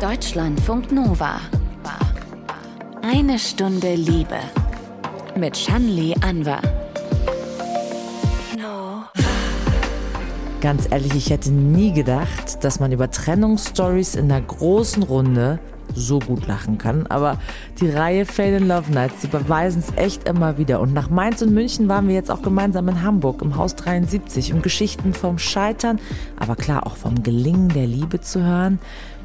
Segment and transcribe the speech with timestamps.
[0.00, 1.42] Deutschlandfunk Nova.
[3.02, 4.38] Eine Stunde Liebe.
[5.36, 6.62] Mit Shanli Anwar.
[10.62, 15.58] Ganz ehrlich, ich hätte nie gedacht, dass man über Trennungsstories in der großen Runde
[15.94, 17.06] so gut lachen kann.
[17.08, 17.38] Aber
[17.80, 20.80] die Reihe Fail in Love Nights, die beweisen es echt immer wieder.
[20.80, 24.52] Und nach Mainz und München waren wir jetzt auch gemeinsam in Hamburg im Haus 73,
[24.52, 26.00] um Geschichten vom Scheitern,
[26.38, 28.78] aber klar auch vom Gelingen der Liebe zu hören.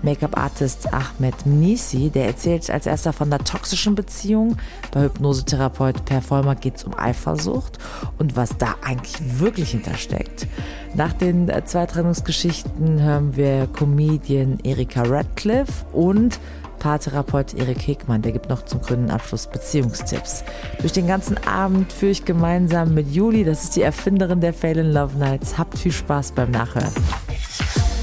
[0.05, 4.57] Make-up-Artist Ahmed Mnisi, der erzählt als erster von der toxischen Beziehung.
[4.91, 7.79] Bei Hypnosetherapeut Per Vollmer geht es um Eifersucht
[8.17, 10.47] und was da eigentlich wirklich hintersteckt.
[10.93, 16.39] Nach den zwei Trennungsgeschichten hören wir Comedian Erika Radcliffe und
[16.79, 20.43] Paartherapeut Erik Hegmann, der gibt noch zum grünen Abschluss Beziehungstipps.
[20.81, 24.77] Durch den ganzen Abend führe ich gemeinsam mit Juli, das ist die Erfinderin der Fail
[24.77, 25.57] in Love Nights.
[25.57, 26.93] Habt viel Spaß beim Nachhören.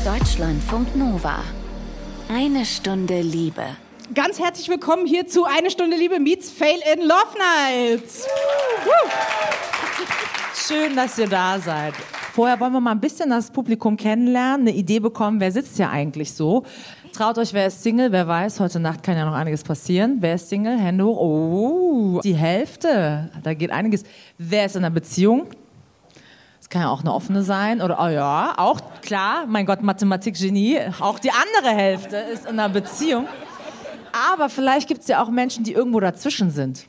[0.04, 1.36] Deutschlandfunk Nova.
[2.34, 3.62] Eine Stunde Liebe.
[4.14, 8.26] Ganz herzlich willkommen hier zu Eine Stunde Liebe meets Fail in Love Nights.
[10.54, 11.92] Schön, dass ihr da seid.
[12.32, 15.90] Vorher wollen wir mal ein bisschen das Publikum kennenlernen, eine Idee bekommen, wer sitzt hier
[15.90, 16.64] eigentlich so.
[17.12, 18.10] Traut euch, wer ist Single?
[18.12, 20.16] Wer weiß, heute Nacht kann ja noch einiges passieren.
[20.20, 20.78] Wer ist Single?
[20.78, 21.18] Hände hoch.
[21.20, 23.30] Oh, die Hälfte.
[23.42, 24.04] Da geht einiges.
[24.38, 25.48] Wer ist in einer Beziehung?
[26.72, 27.82] Kann ja auch eine offene sein.
[27.82, 30.78] Oder, oh ja, auch klar, mein Gott, Mathematik-Genie.
[31.00, 33.28] Auch die andere Hälfte ist in einer Beziehung.
[34.30, 36.86] Aber vielleicht gibt es ja auch Menschen, die irgendwo dazwischen sind.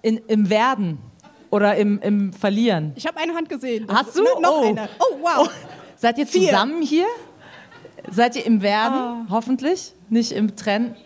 [0.00, 1.00] In, Im Werden
[1.50, 2.92] oder im, im Verlieren.
[2.96, 3.86] Ich habe eine Hand gesehen.
[3.92, 4.22] Hast du?
[4.22, 4.68] No, noch oh.
[4.68, 4.88] eine.
[5.00, 5.50] Oh, wow.
[5.96, 6.48] Seid ihr Vier.
[6.48, 7.04] zusammen hier?
[8.10, 9.26] Seid ihr im Werden?
[9.28, 9.92] Hoffentlich.
[10.08, 10.96] Nicht im Trennen.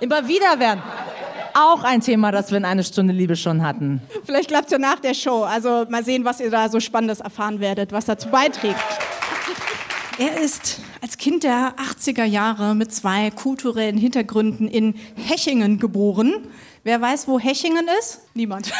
[0.00, 0.82] Immer wieder werden.
[1.54, 4.00] Auch ein Thema, das wir in eine Stunde Liebe schon hatten.
[4.24, 5.42] Vielleicht klappt es ja nach der Show.
[5.42, 8.78] Also mal sehen, was ihr da so Spannendes erfahren werdet, was dazu beiträgt.
[10.18, 16.34] Er ist als Kind der 80er Jahre mit zwei kulturellen Hintergründen in Hechingen geboren.
[16.82, 18.20] Wer weiß, wo Hechingen ist?
[18.32, 18.72] Niemand.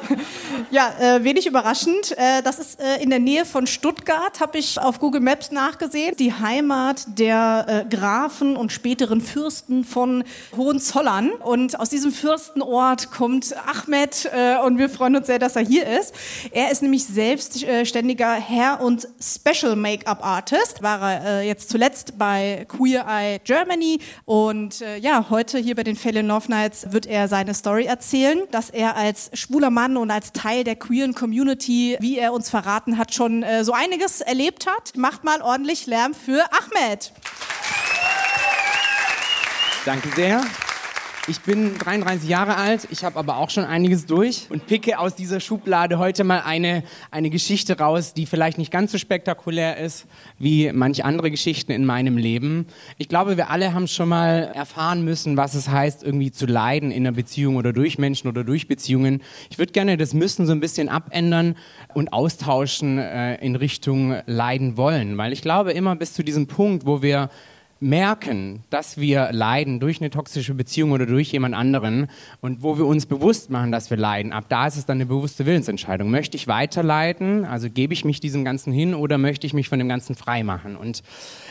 [0.70, 2.16] ja, äh, wenig überraschend.
[2.16, 6.16] Äh, das ist äh, in der Nähe von Stuttgart, habe ich auf Google Maps nachgesehen.
[6.16, 10.24] Die Heimat der äh, Grafen und späteren Fürsten von
[10.56, 11.32] Hohenzollern.
[11.32, 15.86] Und aus diesem Fürstenort kommt Ahmed äh, und wir freuen uns sehr, dass er hier
[15.86, 16.14] ist.
[16.52, 20.82] Er ist nämlich selbstständiger Hair- und Special Make-up Artist.
[20.82, 23.98] War er äh, jetzt zuletzt bei Queer Eye Germany.
[24.24, 27.84] Und äh, ja, heute hier bei den Fell in Love Nights wird er seine Story
[27.84, 32.50] erzählen, dass er als schwuler Mann und als Teil der queeren Community, wie er uns
[32.50, 34.96] verraten hat, schon äh, so einiges erlebt hat.
[34.96, 37.12] Macht mal ordentlich Lärm für Ahmed.
[39.84, 40.44] Danke sehr.
[41.28, 45.14] Ich bin 33 Jahre alt, ich habe aber auch schon einiges durch und picke aus
[45.14, 50.06] dieser Schublade heute mal eine, eine Geschichte raus, die vielleicht nicht ganz so spektakulär ist
[50.40, 52.66] wie manche andere Geschichten in meinem Leben.
[52.98, 56.90] Ich glaube, wir alle haben schon mal erfahren müssen, was es heißt, irgendwie zu leiden
[56.90, 59.22] in einer Beziehung oder durch Menschen oder durch Beziehungen.
[59.48, 61.54] Ich würde gerne das Müssen so ein bisschen abändern
[61.94, 66.84] und austauschen äh, in Richtung Leiden wollen, weil ich glaube, immer bis zu diesem Punkt,
[66.84, 67.30] wo wir
[67.82, 72.08] merken, dass wir leiden durch eine toxische Beziehung oder durch jemand anderen
[72.40, 75.06] und wo wir uns bewusst machen, dass wir leiden, ab da ist es dann eine
[75.06, 76.10] bewusste Willensentscheidung.
[76.10, 79.80] Möchte ich weiterleiden, also gebe ich mich diesem Ganzen hin oder möchte ich mich von
[79.80, 80.76] dem Ganzen frei machen?
[80.76, 81.02] Und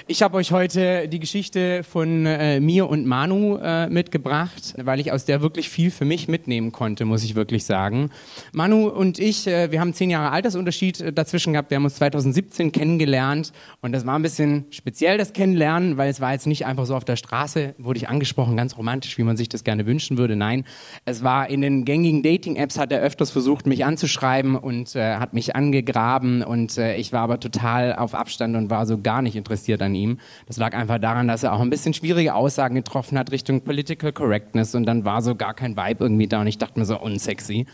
[0.07, 5.11] ich habe euch heute die Geschichte von äh, mir und Manu äh, mitgebracht, weil ich
[5.11, 8.09] aus der wirklich viel für mich mitnehmen konnte, muss ich wirklich sagen.
[8.53, 11.71] Manu und ich, äh, wir haben zehn Jahre Altersunterschied äh, dazwischen gehabt.
[11.71, 16.20] Wir haben uns 2017 kennengelernt und das war ein bisschen speziell, das Kennenlernen, weil es
[16.21, 19.37] war jetzt nicht einfach so auf der Straße, wurde ich angesprochen, ganz romantisch, wie man
[19.37, 20.35] sich das gerne wünschen würde.
[20.35, 20.63] Nein,
[21.05, 25.33] es war in den gängigen Dating-Apps, hat er öfters versucht, mich anzuschreiben und äh, hat
[25.33, 29.35] mich angegraben und äh, ich war aber total auf Abstand und war so gar nicht
[29.35, 30.19] interessiert an ihm.
[30.47, 34.13] Das lag einfach daran, dass er auch ein bisschen schwierige Aussagen getroffen hat Richtung Political
[34.13, 36.99] Correctness und dann war so gar kein Vibe irgendwie da und ich dachte mir so
[36.99, 37.65] unsexy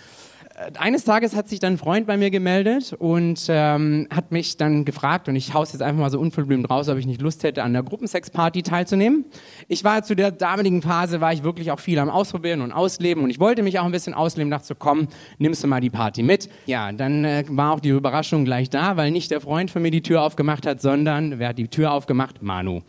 [0.79, 4.85] eines Tages hat sich dann ein Freund bei mir gemeldet und ähm, hat mich dann
[4.85, 7.63] gefragt, und ich haus jetzt einfach mal so unverblümt raus, ob ich nicht Lust hätte,
[7.63, 9.25] an der Gruppensexparty teilzunehmen.
[9.67, 13.23] Ich war zu der damaligen Phase, war ich wirklich auch viel am Ausprobieren und Ausleben
[13.23, 15.07] und ich wollte mich auch ein bisschen ausleben, dachte so, komm,
[15.37, 16.49] nimmst du mal die Party mit.
[16.65, 19.91] Ja, dann äh, war auch die Überraschung gleich da, weil nicht der Freund für mir
[19.91, 22.41] die Tür aufgemacht hat, sondern wer hat die Tür aufgemacht?
[22.41, 22.81] Manu.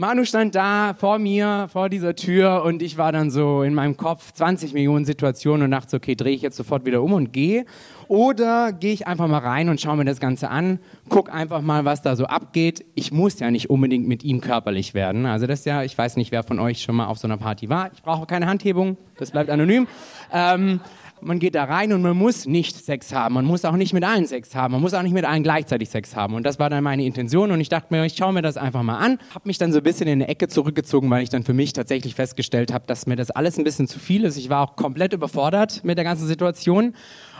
[0.00, 3.96] Manu stand da vor mir, vor dieser Tür und ich war dann so in meinem
[3.96, 7.66] Kopf 20 Millionen Situationen und dachte, okay, drehe ich jetzt sofort wieder um und gehe.
[8.06, 10.78] Oder gehe ich einfach mal rein und schaue mir das Ganze an,
[11.08, 12.84] guck einfach mal, was da so abgeht.
[12.94, 15.26] Ich muss ja nicht unbedingt mit ihm körperlich werden.
[15.26, 17.36] Also das ist ja, ich weiß nicht, wer von euch schon mal auf so einer
[17.36, 17.90] Party war.
[17.92, 19.88] Ich brauche keine Handhebung, das bleibt anonym.
[20.32, 20.78] Ähm,
[21.20, 23.34] man geht da rein und man muss nicht Sex haben.
[23.34, 24.72] Man muss auch nicht mit allen Sex haben.
[24.72, 26.34] Man muss auch nicht mit allen gleichzeitig Sex haben.
[26.34, 27.50] Und das war dann meine Intention.
[27.50, 29.18] Und ich dachte mir, ich schaue mir das einfach mal an.
[29.34, 31.72] Habe mich dann so ein bisschen in eine Ecke zurückgezogen, weil ich dann für mich
[31.72, 34.36] tatsächlich festgestellt habe, dass mir das alles ein bisschen zu viel ist.
[34.36, 36.94] Ich war auch komplett überfordert mit der ganzen Situation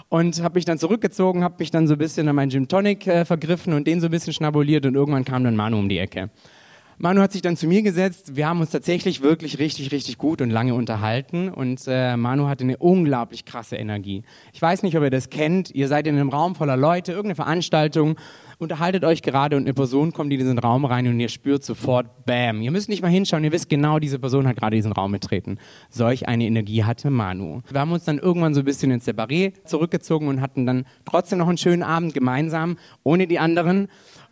[0.09, 3.07] und habe mich dann zurückgezogen, habe mich dann so ein bisschen an meinen Gym Tonic
[3.07, 5.99] äh, vergriffen und den so ein bisschen schnabuliert und irgendwann kam dann Manu um die
[5.99, 6.31] Ecke.
[7.00, 8.35] Manu hat sich dann zu mir gesetzt.
[8.35, 11.49] Wir haben uns tatsächlich wirklich richtig, richtig gut und lange unterhalten.
[11.49, 14.25] Und äh, Manu hatte eine unglaublich krasse Energie.
[14.53, 15.71] Ich weiß nicht, ob ihr das kennt.
[15.71, 18.17] Ihr seid in einem Raum voller Leute, irgendeine Veranstaltung,
[18.59, 22.27] unterhaltet euch gerade und eine Person kommt in diesen Raum rein und ihr spürt sofort,
[22.27, 22.62] bam.
[22.62, 25.59] Ihr müsst nicht mal hinschauen, ihr wisst genau, diese Person hat gerade diesen Raum betreten.
[25.91, 27.61] Solch eine Energie hatte Manu.
[27.71, 31.39] Wir haben uns dann irgendwann so ein bisschen ins Separé zurückgezogen und hatten dann trotzdem
[31.39, 33.87] noch einen schönen Abend gemeinsam, ohne die anderen.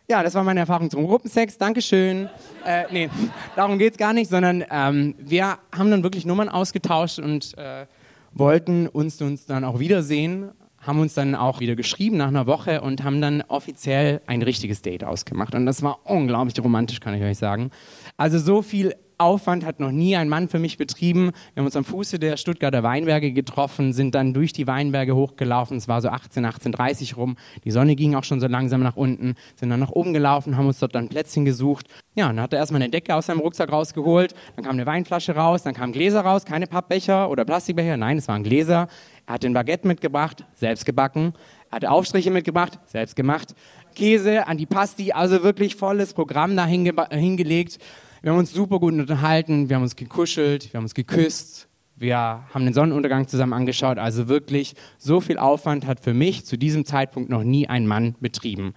[0.08, 1.58] Ja, das war meine Erfahrung zum Gruppensex.
[1.58, 2.29] Dankeschön.
[2.64, 3.11] Äh, nee,
[3.56, 7.87] darum geht's gar nicht, sondern ähm, wir haben dann wirklich Nummern ausgetauscht und äh,
[8.32, 12.82] wollten uns, uns dann auch wiedersehen, haben uns dann auch wieder geschrieben nach einer Woche
[12.82, 15.56] und haben dann offiziell ein richtiges Date ausgemacht.
[15.56, 17.73] Und das war unglaublich romantisch, kann ich euch sagen.
[18.17, 21.33] Also so viel Aufwand hat noch nie ein Mann für mich betrieben.
[21.55, 25.79] Wir haben uns am Fuße der Stuttgarter Weinberge getroffen, sind dann durch die Weinberge hochgelaufen.
[25.79, 27.37] Es war so 18, 18.30 rum.
[27.65, 29.35] Die Sonne ging auch schon so langsam nach unten.
[29.55, 31.87] Sind dann nach oben gelaufen, haben uns dort dann Plätzchen gesucht.
[32.15, 34.35] Ja, dann hat er erstmal eine Decke aus seinem Rucksack rausgeholt.
[34.55, 37.97] Dann kam eine Weinflasche raus, dann kamen Gläser raus, keine Pappbecher oder Plastikbecher.
[37.97, 38.89] Nein, es waren Gläser.
[39.27, 41.33] Er hat den Baguette mitgebracht, selbst gebacken.
[41.71, 43.55] Er hatte Aufstriche mitgebracht, selbst gemacht.
[43.95, 47.79] Käse, Antipasti, also wirklich volles Programm da hinge hingelegt.
[48.26, 52.19] Wir haben uns super gut unterhalten, wir haben uns gekuschelt, wir haben uns geküsst, wir
[52.19, 53.99] haben den Sonnenuntergang zusammen angeschaut.
[53.99, 58.17] Also wirklich, so viel Aufwand hat für mich zu diesem Zeitpunkt noch nie ein Mann
[58.19, 58.75] betrieben.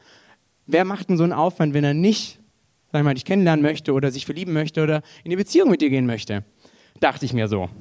[0.67, 2.39] Wer macht denn so einen Aufwand, wenn er nicht,
[2.91, 5.81] sag ich mal, dich kennenlernen möchte oder sich verlieben möchte oder in die Beziehung mit
[5.81, 6.45] dir gehen möchte?
[6.99, 7.71] Dachte ich mir so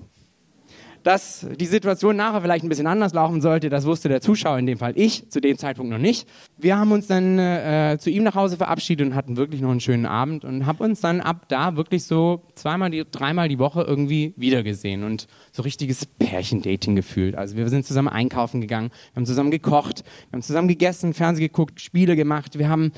[1.02, 3.68] dass die Situation nachher vielleicht ein bisschen anders laufen sollte.
[3.68, 6.28] Das wusste der Zuschauer, in dem Fall ich, zu dem Zeitpunkt noch nicht.
[6.56, 9.80] Wir haben uns dann äh, zu ihm nach Hause verabschiedet und hatten wirklich noch einen
[9.80, 13.82] schönen Abend und haben uns dann ab da wirklich so zweimal, die, dreimal die Woche
[13.82, 17.36] irgendwie wiedergesehen und so richtiges Pärchendating gefühlt.
[17.36, 21.46] Also wir sind zusammen einkaufen gegangen, wir haben zusammen gekocht, wir haben zusammen gegessen, Fernsehen
[21.46, 22.92] geguckt, Spiele gemacht, wir haben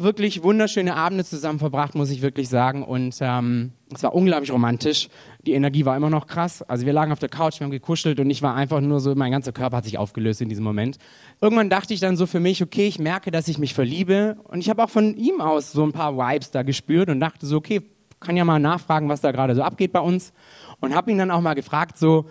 [0.00, 2.82] wirklich wunderschöne Abende zusammen verbracht, muss ich wirklich sagen.
[2.82, 5.08] Und ähm, es war unglaublich romantisch.
[5.46, 6.62] Die Energie war immer noch krass.
[6.62, 9.14] Also wir lagen auf der Couch, wir haben gekuschelt und ich war einfach nur so,
[9.14, 10.98] mein ganzer Körper hat sich aufgelöst in diesem Moment.
[11.40, 14.36] Irgendwann dachte ich dann so für mich, okay, ich merke, dass ich mich verliebe.
[14.44, 17.46] Und ich habe auch von ihm aus so ein paar Vibes da gespürt und dachte
[17.46, 17.82] so, okay,
[18.18, 20.32] kann ja mal nachfragen, was da gerade so abgeht bei uns.
[20.80, 22.26] Und habe ihn dann auch mal gefragt, so,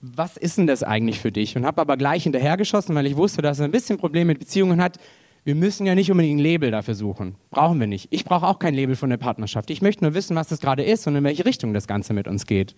[0.00, 1.56] was ist denn das eigentlich für dich?
[1.56, 4.80] Und habe aber gleich hinterhergeschossen, weil ich wusste, dass er ein bisschen Probleme mit Beziehungen
[4.82, 4.98] hat
[5.44, 7.36] wir müssen ja nicht unbedingt ein Label dafür suchen.
[7.50, 8.08] Brauchen wir nicht.
[8.10, 9.70] Ich brauche auch kein Label von der Partnerschaft.
[9.70, 12.28] Ich möchte nur wissen, was das gerade ist und in welche Richtung das Ganze mit
[12.28, 12.74] uns geht.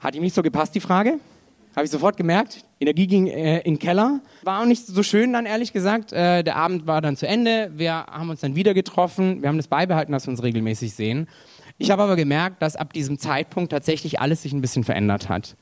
[0.00, 1.20] Hat ihm nicht so gepasst, die Frage?
[1.76, 2.64] Habe ich sofort gemerkt.
[2.80, 4.20] Energie ging äh, in den Keller.
[4.42, 6.12] War auch nicht so schön dann, ehrlich gesagt.
[6.12, 7.70] Äh, der Abend war dann zu Ende.
[7.76, 9.40] Wir haben uns dann wieder getroffen.
[9.40, 11.28] Wir haben das beibehalten, dass wir uns regelmäßig sehen.
[11.78, 15.56] Ich habe aber gemerkt, dass ab diesem Zeitpunkt tatsächlich alles sich ein bisschen verändert hat.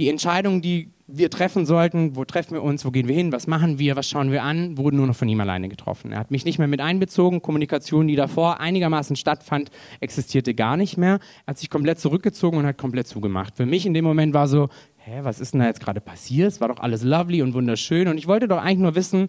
[0.00, 3.46] Die Entscheidung, die wir treffen sollten, wo treffen wir uns, wo gehen wir hin, was
[3.46, 6.10] machen wir, was schauen wir an, wurden nur noch von ihm alleine getroffen.
[6.10, 9.70] Er hat mich nicht mehr mit einbezogen, Kommunikation, die davor einigermaßen stattfand,
[10.00, 11.20] existierte gar nicht mehr.
[11.46, 13.56] Er hat sich komplett zurückgezogen und hat komplett zugemacht.
[13.56, 16.48] Für mich in dem Moment war so, hä, was ist denn da jetzt gerade passiert?
[16.48, 19.28] Es war doch alles lovely und wunderschön und ich wollte doch eigentlich nur wissen,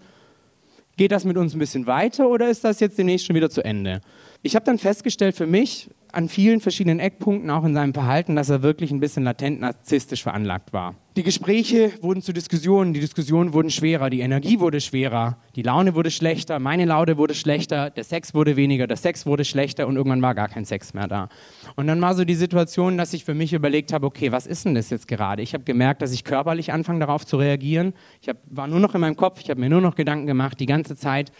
[0.97, 3.63] geht das mit uns ein bisschen weiter oder ist das jetzt demnächst schon wieder zu
[3.63, 4.01] Ende?
[4.44, 8.50] Ich habe dann festgestellt für mich, an vielen verschiedenen Eckpunkten, auch in seinem Verhalten, dass
[8.50, 10.95] er wirklich ein bisschen latent narzisstisch veranlagt war.
[11.16, 15.95] Die Gespräche wurden zu Diskussionen, die Diskussionen wurden schwerer, die Energie wurde schwerer, die Laune
[15.95, 19.95] wurde schlechter, meine Laune wurde schlechter, der Sex wurde weniger, der Sex wurde schlechter und
[19.95, 21.30] irgendwann war gar kein Sex mehr da.
[21.76, 24.66] Und dann war so die Situation, dass ich für mich überlegt habe, okay, was ist
[24.66, 25.42] denn das jetzt gerade?
[25.42, 27.94] Ich habe gemerkt, dass ich körperlich anfange darauf zu reagieren.
[28.21, 30.59] Ich hab, war nur noch in meinem Kopf, ich habe mir nur noch Gedanken gemacht,
[30.59, 31.31] die ganze Zeit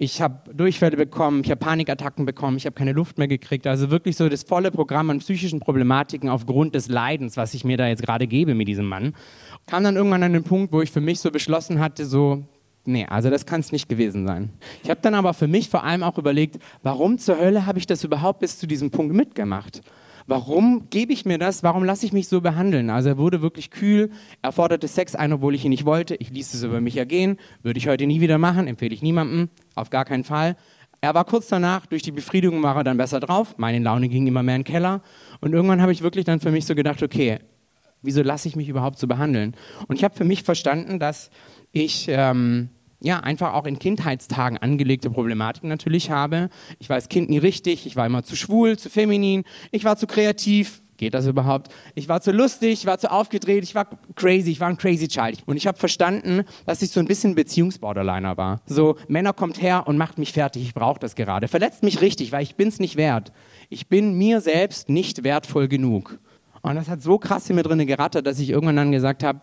[0.00, 3.66] ich habe Durchfälle bekommen, ich habe Panikattacken bekommen, ich habe keine Luft mehr gekriegt.
[3.66, 7.76] Also wirklich so das volle Programm an psychischen Problematiken aufgrund des Leidens, was ich mir
[7.76, 9.14] da jetzt gerade gebe mit diesem Mann.
[9.66, 12.44] Kam dann irgendwann an den Punkt, wo ich für mich so beschlossen hatte, so,
[12.84, 14.50] nee, also das kann es nicht gewesen sein.
[14.84, 17.86] Ich habe dann aber für mich vor allem auch überlegt, warum zur Hölle habe ich
[17.86, 19.82] das überhaupt bis zu diesem Punkt mitgemacht?
[20.28, 21.62] Warum gebe ich mir das?
[21.62, 22.90] Warum lasse ich mich so behandeln?
[22.90, 24.10] Also er wurde wirklich kühl,
[24.42, 26.16] er forderte Sex ein, obwohl ich ihn nicht wollte.
[26.16, 27.38] Ich ließ es über mich ergehen.
[27.62, 30.56] Würde ich heute nie wieder machen, empfehle ich niemandem, auf gar keinen Fall.
[31.00, 33.54] Er war kurz danach, durch die Befriedigung war er dann besser drauf.
[33.56, 35.00] Meine Laune ging immer mehr in den Keller.
[35.40, 37.38] Und irgendwann habe ich wirklich dann für mich so gedacht, okay,
[38.02, 39.56] wieso lasse ich mich überhaupt so behandeln?
[39.86, 41.30] Und ich habe für mich verstanden, dass
[41.72, 42.68] ich ähm,
[43.00, 46.48] ja, einfach auch in Kindheitstagen angelegte Problematiken natürlich habe.
[46.78, 49.96] Ich war als Kind nie richtig, ich war immer zu schwul, zu feminin, ich war
[49.96, 51.72] zu kreativ, geht das überhaupt?
[51.94, 55.08] Ich war zu lustig, ich war zu aufgedreht, ich war crazy, ich war ein crazy
[55.08, 55.42] child.
[55.46, 58.60] Und ich habe verstanden, dass ich so ein bisschen Beziehungsborderliner war.
[58.66, 61.48] So, Männer kommt her und macht mich fertig, ich brauche das gerade.
[61.48, 63.32] Verletzt mich richtig, weil ich bin's nicht wert.
[63.70, 66.18] Ich bin mir selbst nicht wertvoll genug.
[66.62, 69.40] Und das hat so krass in mir drin gerattert, dass ich irgendwann dann gesagt habe,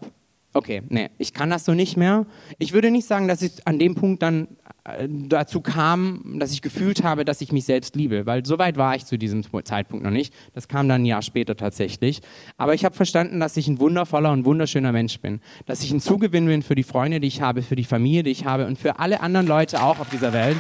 [0.56, 2.26] okay, nee, ich kann das so nicht mehr.
[2.58, 4.48] Ich würde nicht sagen, dass ich an dem Punkt dann
[4.86, 8.78] äh, dazu kam, dass ich gefühlt habe, dass ich mich selbst liebe, weil so weit
[8.78, 10.34] war ich zu diesem Zeitpunkt noch nicht.
[10.54, 12.22] Das kam dann ein Jahr später tatsächlich.
[12.58, 16.00] Aber ich habe verstanden, dass ich ein wundervoller und wunderschöner Mensch bin, dass ich ein
[16.00, 18.80] Zugewinn bin für die Freunde, die ich habe, für die Familie, die ich habe und
[18.80, 20.58] für alle anderen Leute auch auf dieser Welt.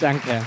[0.00, 0.42] Danke.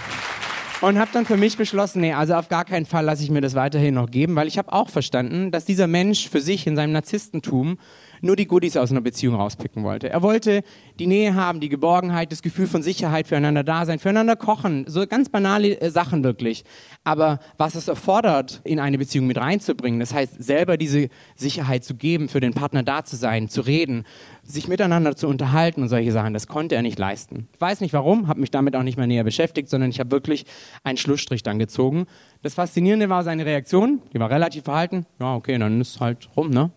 [0.79, 3.41] Und habe dann für mich beschlossen, nee, also auf gar keinen Fall lasse ich mir
[3.41, 6.75] das weiterhin noch geben, weil ich habe auch verstanden, dass dieser Mensch für sich in
[6.75, 7.79] seinem Narzisstentum
[8.21, 10.09] nur die Goodies aus einer Beziehung rauspicken wollte.
[10.09, 10.63] Er wollte
[10.99, 15.05] die Nähe haben, die Geborgenheit, das Gefühl von Sicherheit, füreinander da sein, füreinander kochen, so
[15.07, 16.63] ganz banale äh, Sachen wirklich.
[17.03, 21.95] Aber was es erfordert, in eine Beziehung mit reinzubringen, das heißt, selber diese Sicherheit zu
[21.95, 24.05] geben, für den Partner da zu sein, zu reden,
[24.43, 27.47] sich miteinander zu unterhalten und solche Sachen, das konnte er nicht leisten.
[27.53, 30.11] Ich weiß nicht warum, habe mich damit auch nicht mehr näher beschäftigt, sondern ich habe
[30.11, 30.45] wirklich
[30.83, 32.05] einen Schlussstrich dann gezogen.
[32.41, 35.05] Das Faszinierende war seine Reaktion, die war relativ verhalten.
[35.19, 36.71] Ja, okay, dann ist halt rum, ne?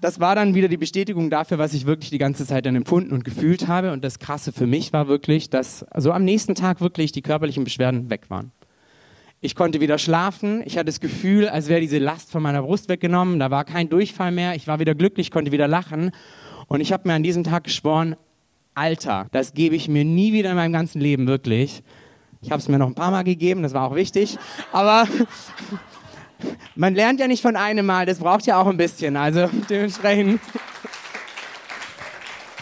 [0.00, 3.12] Das war dann wieder die Bestätigung dafür, was ich wirklich die ganze Zeit dann empfunden
[3.12, 3.92] und gefühlt habe.
[3.92, 7.64] Und das Krasse für mich war wirklich, dass so am nächsten Tag wirklich die körperlichen
[7.64, 8.52] Beschwerden weg waren.
[9.40, 10.62] Ich konnte wieder schlafen.
[10.64, 13.38] Ich hatte das Gefühl, als wäre diese Last von meiner Brust weggenommen.
[13.38, 14.56] Da war kein Durchfall mehr.
[14.56, 16.10] Ich war wieder glücklich, konnte wieder lachen.
[16.66, 18.16] Und ich habe mir an diesem Tag geschworen,
[18.74, 21.82] Alter, das gebe ich mir nie wieder in meinem ganzen Leben wirklich.
[22.42, 24.38] Ich habe es mir noch ein paar Mal gegeben, das war auch wichtig.
[24.72, 25.08] Aber
[26.74, 29.16] man lernt ja nicht von einem Mal, das braucht ja auch ein bisschen.
[29.16, 30.40] Also dementsprechend.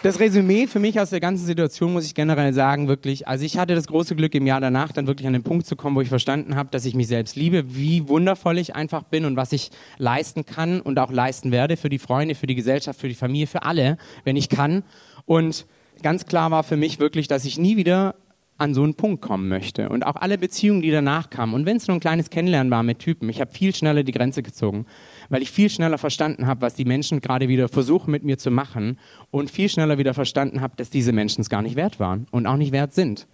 [0.03, 3.59] Das Resümee für mich aus der ganzen Situation muss ich generell sagen, wirklich, also ich
[3.59, 6.01] hatte das große Glück im Jahr danach dann wirklich an den Punkt zu kommen, wo
[6.01, 9.51] ich verstanden habe, dass ich mich selbst liebe, wie wundervoll ich einfach bin und was
[9.53, 13.17] ich leisten kann und auch leisten werde für die Freunde, für die Gesellschaft, für die
[13.17, 14.85] Familie, für alle, wenn ich kann.
[15.25, 15.67] Und
[16.03, 18.15] ganz klar war für mich wirklich, dass ich nie wieder
[18.59, 19.89] an so einen Punkt kommen möchte.
[19.89, 21.55] Und auch alle Beziehungen, die danach kamen.
[21.55, 24.13] Und wenn es nur ein kleines Kennenlernen war mit Typen, ich habe viel schneller die
[24.13, 24.87] Grenze gezogen,
[25.29, 28.51] weil ich viel schneller verstanden habe, was die Menschen gerade wieder versuchen mit mir zu
[28.51, 28.99] machen
[29.31, 32.47] und viel schneller wieder verstanden habe, dass diese Menschen es gar nicht wert waren und
[32.47, 33.27] auch nicht wert sind.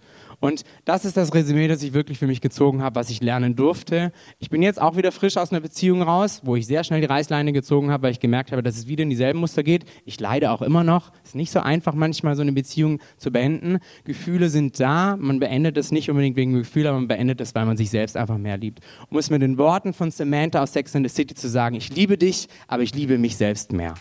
[0.43, 3.55] Und das ist das Resümee, das ich wirklich für mich gezogen habe, was ich lernen
[3.55, 4.11] durfte.
[4.39, 7.07] Ich bin jetzt auch wieder frisch aus einer Beziehung raus, wo ich sehr schnell die
[7.07, 9.85] Reißleine gezogen habe, weil ich gemerkt habe, dass es wieder in dieselben Muster geht.
[10.03, 11.13] Ich leide auch immer noch.
[11.23, 13.77] Es ist nicht so einfach, manchmal so eine Beziehung zu beenden.
[14.03, 15.15] Gefühle sind da.
[15.17, 18.17] Man beendet es nicht unbedingt wegen Gefühlen, aber man beendet es, weil man sich selbst
[18.17, 18.81] einfach mehr liebt.
[19.09, 21.95] Um es mit den Worten von Samantha aus Sex in the City zu sagen, ich
[21.95, 23.93] liebe dich, aber ich liebe mich selbst mehr.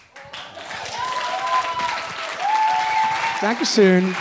[3.41, 4.13] Dankeschön.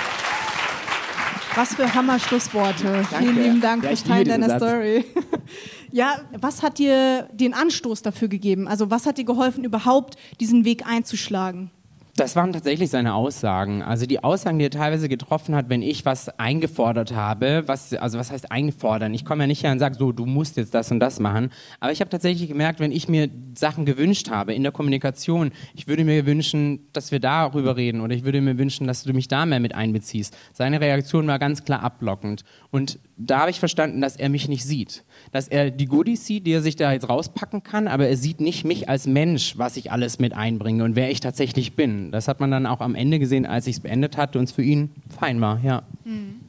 [1.55, 3.03] Was für Hammer-Schlussworte.
[3.17, 4.63] Vielen lieben Dank fürs Teilen deiner Satz.
[4.63, 5.05] Story.
[5.91, 8.67] ja, was hat dir den Anstoß dafür gegeben?
[8.67, 11.69] Also was hat dir geholfen, überhaupt diesen Weg einzuschlagen?
[12.15, 13.81] Das waren tatsächlich seine Aussagen.
[13.81, 18.19] Also die Aussagen, die er teilweise getroffen hat, wenn ich was eingefordert habe, was, also
[18.19, 19.13] was heißt eingefordern?
[19.13, 21.51] Ich komme ja nicht her und sage so, du musst jetzt das und das machen.
[21.79, 25.87] Aber ich habe tatsächlich gemerkt, wenn ich mir Sachen gewünscht habe in der Kommunikation, ich
[25.87, 29.29] würde mir wünschen, dass wir darüber reden oder ich würde mir wünschen, dass du mich
[29.29, 30.35] da mehr mit einbeziehst.
[30.51, 32.43] Seine Reaktion war ganz klar ablockend.
[32.71, 35.05] Und da habe ich verstanden, dass er mich nicht sieht.
[35.31, 38.41] Dass er die Goodies sieht, die er sich da jetzt rauspacken kann, aber er sieht
[38.41, 42.11] nicht mich als Mensch, was ich alles mit einbringe und wer ich tatsächlich bin.
[42.11, 44.51] Das hat man dann auch am Ende gesehen, als ich es beendet hatte und es
[44.51, 45.83] für ihn fein war, ja.
[46.03, 46.41] Mhm.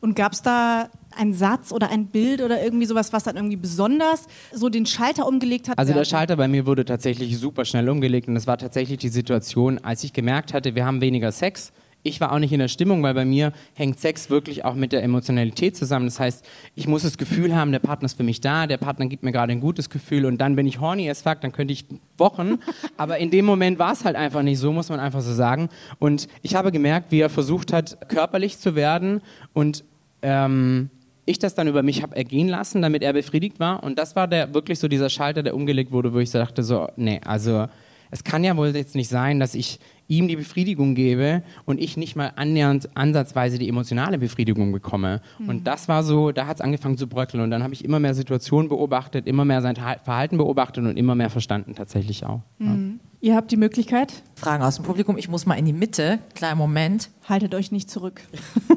[0.00, 3.56] Und gab es da einen Satz oder ein Bild oder irgendwie sowas, was dann irgendwie
[3.56, 5.76] besonders so den Schalter umgelegt hat?
[5.76, 9.08] Also der Schalter bei mir wurde tatsächlich super schnell umgelegt und es war tatsächlich die
[9.08, 11.72] Situation, als ich gemerkt hatte, wir haben weniger Sex,
[12.08, 14.92] ich war auch nicht in der Stimmung, weil bei mir hängt Sex wirklich auch mit
[14.92, 16.06] der Emotionalität zusammen.
[16.06, 19.06] Das heißt, ich muss das Gefühl haben, der Partner ist für mich da, der Partner
[19.06, 21.72] gibt mir gerade ein gutes Gefühl und dann bin ich horny as fuck, dann könnte
[21.72, 21.84] ich
[22.16, 22.58] Wochen.
[22.96, 25.68] Aber in dem Moment war es halt einfach nicht so, muss man einfach so sagen.
[25.98, 29.20] Und ich habe gemerkt, wie er versucht hat, körperlich zu werden
[29.52, 29.84] und
[30.22, 30.90] ähm,
[31.28, 33.82] ich das dann über mich habe ergehen lassen, damit er befriedigt war.
[33.82, 36.62] Und das war der wirklich so dieser Schalter, der umgelegt wurde, wo ich so dachte
[36.62, 37.66] so, nee, also
[38.10, 41.96] es kann ja wohl jetzt nicht sein, dass ich ihm die Befriedigung gebe und ich
[41.96, 45.20] nicht mal annähernd ansatzweise die emotionale Befriedigung bekomme.
[45.38, 45.48] Mhm.
[45.48, 48.00] Und das war so, da hat es angefangen zu bröckeln und dann habe ich immer
[48.00, 52.40] mehr Situationen beobachtet, immer mehr sein Verhalten beobachtet und immer mehr verstanden tatsächlich auch.
[52.58, 53.00] Mhm.
[53.02, 53.08] Ja.
[53.20, 54.22] Ihr habt die Möglichkeit.
[54.36, 55.18] Fragen aus dem Publikum.
[55.18, 56.20] Ich muss mal in die Mitte.
[56.34, 57.10] Kleinen Moment.
[57.28, 58.22] Haltet euch nicht zurück.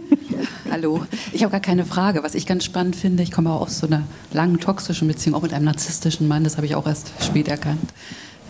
[0.71, 1.05] Hallo.
[1.31, 2.23] Ich habe gar keine Frage.
[2.23, 4.01] Was ich ganz spannend finde, ich komme auch aus so einer
[4.33, 6.43] langen toxischen Beziehung, auch mit einem narzisstischen Mann.
[6.43, 7.93] Das habe ich auch erst spät erkannt.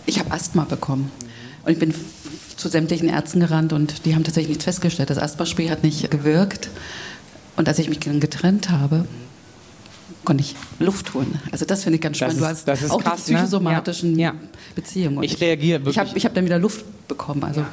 [0.06, 1.10] Ich habe Asthma bekommen.
[1.64, 1.94] Und ich bin
[2.56, 5.10] zu sämtlichen Ärzten gerannt und die haben tatsächlich nichts festgestellt.
[5.10, 6.70] Das Asthma-Spray hat nicht gewirkt.
[7.56, 9.04] Und als ich mich dann getrennt habe,
[10.24, 11.40] konnte ich Luft holen.
[11.50, 12.40] Also das finde ich ganz spannend.
[12.40, 13.38] Das ist- du hast das auch krass, die ne?
[13.38, 14.28] psychosomatischen Ja.
[14.30, 14.34] Ja.
[14.74, 15.18] Beziehungen.
[15.18, 17.42] Und Ich reagiere Ich wirklich- habe ich hab dann wieder Luft bekommen.
[17.44, 17.64] Also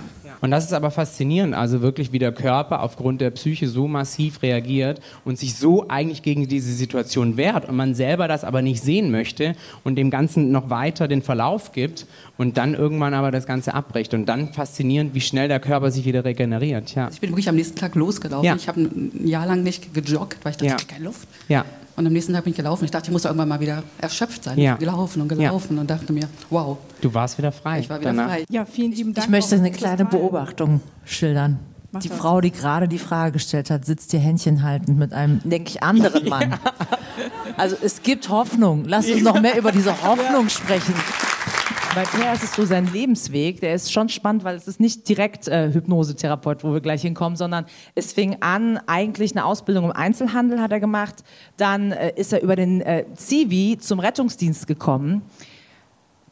[0.42, 4.42] Und das ist aber faszinierend, also wirklich, wie der Körper aufgrund der Psyche so massiv
[4.42, 8.82] reagiert und sich so eigentlich gegen diese Situation wehrt und man selber das aber nicht
[8.82, 12.06] sehen möchte und dem Ganzen noch weiter den Verlauf gibt
[12.38, 14.14] und dann irgendwann aber das Ganze abbricht.
[14.14, 16.96] Und dann faszinierend, wie schnell der Körper sich wieder regeneriert.
[16.96, 17.10] Ja.
[17.12, 18.46] ich bin wirklich am nächsten Tag losgelaufen.
[18.46, 18.56] Ja.
[18.56, 20.78] Ich habe ein Jahr lang nicht gejoggt, weil ich dachte, Ja.
[20.80, 21.28] ich keine Luft.
[21.50, 21.66] Ja.
[22.00, 22.86] Und am nächsten Tag bin ich gelaufen.
[22.86, 24.58] Ich dachte, ich muss irgendwann mal wieder erschöpft sein.
[24.58, 24.78] Ja.
[24.78, 27.80] Gelaufen und gelaufen und dachte mir, wow, Du warst wieder frei.
[27.82, 28.30] ich war wieder danach.
[28.30, 28.46] frei.
[28.50, 29.26] Ja, vielen lieben Dank.
[29.28, 30.06] Ich möchte eine kleine.
[30.06, 31.60] Beobachtung schildern.
[31.92, 32.18] Mach Die das.
[32.18, 35.84] Frau, die gerade die Frage gestellt hat, sitzt hier Händchen haltend mit einem, denke ich,
[35.84, 36.54] anderen Mann.
[37.58, 38.86] Also es gibt Hoffnung.
[38.86, 40.94] Lass uns noch mehr über diese Hoffnung sprechen.
[41.96, 45.10] Bei Per ist es so sein Lebensweg, der ist schon spannend, weil es ist nicht
[45.10, 47.66] direkt äh, Hypnosetherapeut, wo wir gleich hinkommen, sondern
[47.96, 51.24] es fing an, eigentlich eine Ausbildung im Einzelhandel hat er gemacht,
[51.58, 55.24] dann äh, ist er über den äh, Zivi zum Rettungsdienst gekommen.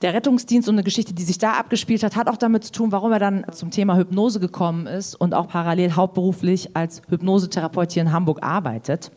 [0.04, 2.92] Der Rettungsdienst und eine Geschichte, die sich da abgespielt hat, hat auch damit zu tun,
[2.92, 8.04] warum er dann zum Thema Hypnose gekommen ist und auch parallel hauptberuflich als Hypnosetherapeut hier
[8.04, 9.10] in Hamburg arbeitet.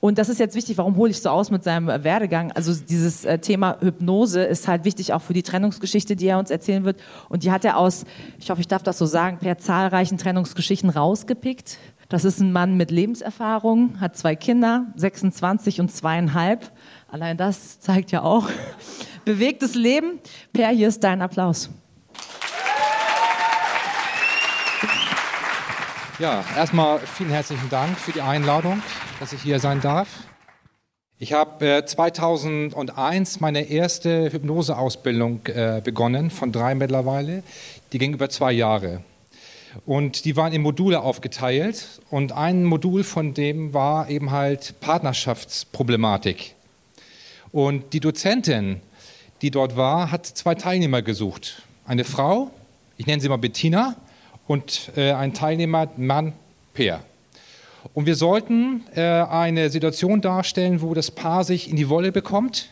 [0.00, 2.52] Und das ist jetzt wichtig, warum hole ich so aus mit seinem äh, Werdegang?
[2.52, 6.50] Also dieses äh, Thema Hypnose ist halt wichtig auch für die Trennungsgeschichte, die er uns
[6.50, 7.00] erzählen wird.
[7.28, 8.04] Und die hat er aus,
[8.38, 11.78] ich hoffe, ich darf das so sagen, per zahlreichen Trennungsgeschichten rausgepickt.
[12.08, 16.70] Das ist ein Mann mit Lebenserfahrung, hat zwei Kinder, 26 und zweieinhalb.
[17.10, 18.48] Allein das zeigt ja auch
[19.24, 20.20] bewegtes Leben.
[20.52, 21.70] Per, hier ist dein Applaus.
[26.20, 28.82] Ja, erstmal vielen herzlichen Dank für die Einladung,
[29.20, 30.08] dass ich hier sein darf.
[31.16, 37.44] Ich habe äh, 2001 meine erste Hypnoseausbildung äh, begonnen, von drei mittlerweile.
[37.92, 39.04] Die ging über zwei Jahre.
[39.86, 42.00] Und die waren in Module aufgeteilt.
[42.10, 46.56] Und ein Modul von dem war eben halt Partnerschaftsproblematik.
[47.52, 48.80] Und die Dozentin,
[49.40, 51.62] die dort war, hat zwei Teilnehmer gesucht.
[51.86, 52.50] Eine Frau,
[52.96, 53.94] ich nenne sie mal Bettina,
[54.48, 56.32] und äh, ein Teilnehmer, Mann,
[56.74, 57.00] Peer.
[57.94, 62.70] Und wir sollten äh, eine Situation darstellen, wo das Paar sich in die Wolle bekommt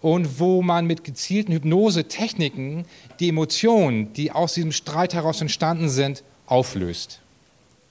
[0.00, 2.86] und wo man mit gezielten Hypnosetechniken
[3.20, 7.20] die Emotionen, die aus diesem Streit heraus entstanden sind, auflöst.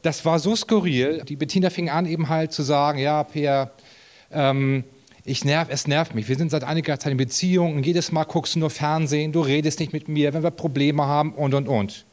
[0.02, 1.24] Das war so skurril.
[1.28, 3.72] Die Bettina fing an, eben halt zu sagen: Ja, Peer,
[4.32, 4.86] ähm,
[5.26, 6.30] ich nerv, es nervt mich.
[6.30, 9.42] Wir sind seit einiger Zeit in Beziehung und jedes Mal guckst du nur Fernsehen, du
[9.42, 12.06] redest nicht mit mir, wenn wir Probleme haben und und und.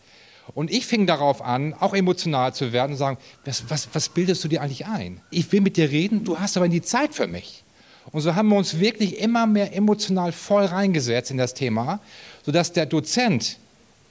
[0.53, 4.45] Und ich fing darauf an, auch emotional zu werden und sagen, was, was, was bildest
[4.45, 5.21] du dir eigentlich ein?
[5.31, 7.65] Ich will mit dir reden, du hast aber nie Zeit für mich.
[8.13, 12.01] Und so haben wir uns wirklich immer mehr emotional voll reingesetzt in das Thema,
[12.45, 13.57] sodass der Dozent,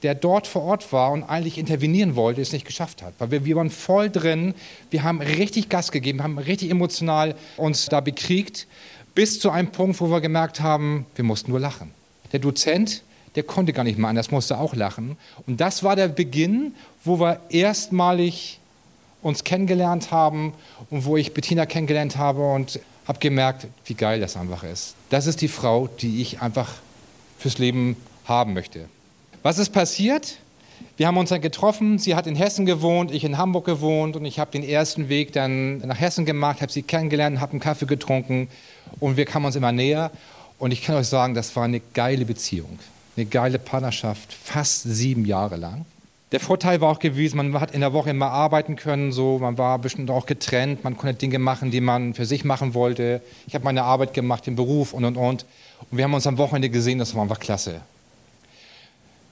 [0.02, 3.14] der dort vor Ort war und eigentlich intervenieren wollte, es nicht geschafft hat.
[3.18, 4.54] Weil wir, wir waren voll drin,
[4.90, 8.66] wir haben richtig Gas gegeben, haben richtig emotional uns da bekriegt,
[9.14, 11.92] bis zu einem Punkt, wo wir gemerkt haben, wir mussten nur lachen.
[12.32, 13.02] Der Dozent,
[13.34, 15.16] der konnte gar nicht mehr anders, musste auch lachen.
[15.46, 18.60] Und das war der Beginn, wo wir erstmalig
[19.22, 20.52] uns kennengelernt haben
[20.90, 24.94] und wo ich Bettina kennengelernt habe und habe gemerkt, wie geil das einfach ist.
[25.10, 26.74] Das ist die Frau, die ich einfach
[27.38, 28.86] fürs Leben haben möchte.
[29.42, 30.38] Was ist passiert?
[30.96, 31.98] Wir haben uns dann getroffen.
[31.98, 35.32] Sie hat in Hessen gewohnt, ich in Hamburg gewohnt und ich habe den ersten Weg
[35.32, 38.48] dann nach Hessen gemacht, habe sie kennengelernt, habe einen Kaffee getrunken
[39.00, 40.10] und wir kamen uns immer näher.
[40.58, 42.78] Und ich kann euch sagen, das war eine geile Beziehung,
[43.16, 45.84] eine geile Partnerschaft, fast sieben Jahre lang.
[46.32, 49.56] Der Vorteil war auch gewesen, man hat in der Woche immer arbeiten können, so, man
[49.56, 53.20] war bestimmt auch getrennt, man konnte Dinge machen, die man für sich machen wollte.
[53.46, 55.46] Ich habe meine Arbeit gemacht, den Beruf und und und.
[55.90, 57.82] Und wir haben uns am Wochenende gesehen, das war einfach klasse.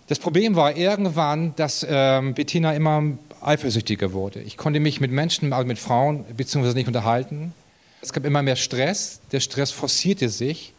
[0.06, 3.02] Das Problem war irgendwann, dass ähm, Bettina immer
[3.40, 4.40] eifersüchtiger wurde.
[4.40, 7.54] Ich konnte mich mit Menschen, also mit Frauen, beziehungsweise nicht unterhalten.
[8.00, 9.20] Es gab immer mehr Stress.
[9.32, 10.72] Der Stress forcierte sich,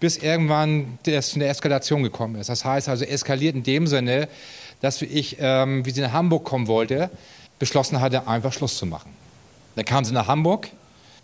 [0.00, 2.48] bis irgendwann es in der Eskalation gekommen ist.
[2.48, 4.28] Das heißt also eskaliert in dem Sinne,
[4.80, 7.10] dass ich, ähm, wie sie nach Hamburg kommen wollte,
[7.58, 9.12] beschlossen hatte, einfach Schluss zu machen.
[9.74, 10.68] Dann kam sie nach Hamburg,